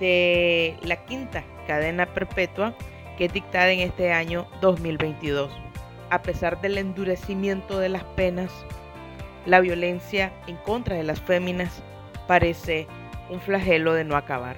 de 0.00 0.76
la 0.82 1.04
quinta 1.04 1.44
cadena 1.66 2.06
perpetua 2.06 2.74
que 3.18 3.26
es 3.26 3.32
dictada 3.32 3.70
en 3.72 3.80
este 3.80 4.12
año 4.12 4.48
2022 4.62 5.52
a 6.12 6.20
pesar 6.20 6.60
del 6.60 6.76
endurecimiento 6.76 7.78
de 7.78 7.88
las 7.88 8.04
penas, 8.04 8.52
la 9.46 9.60
violencia 9.60 10.32
en 10.46 10.56
contra 10.56 10.96
de 10.96 11.02
las 11.02 11.20
féminas 11.20 11.82
parece 12.26 12.86
un 13.30 13.40
flagelo 13.40 13.94
de 13.94 14.04
no 14.04 14.16
acabar. 14.16 14.56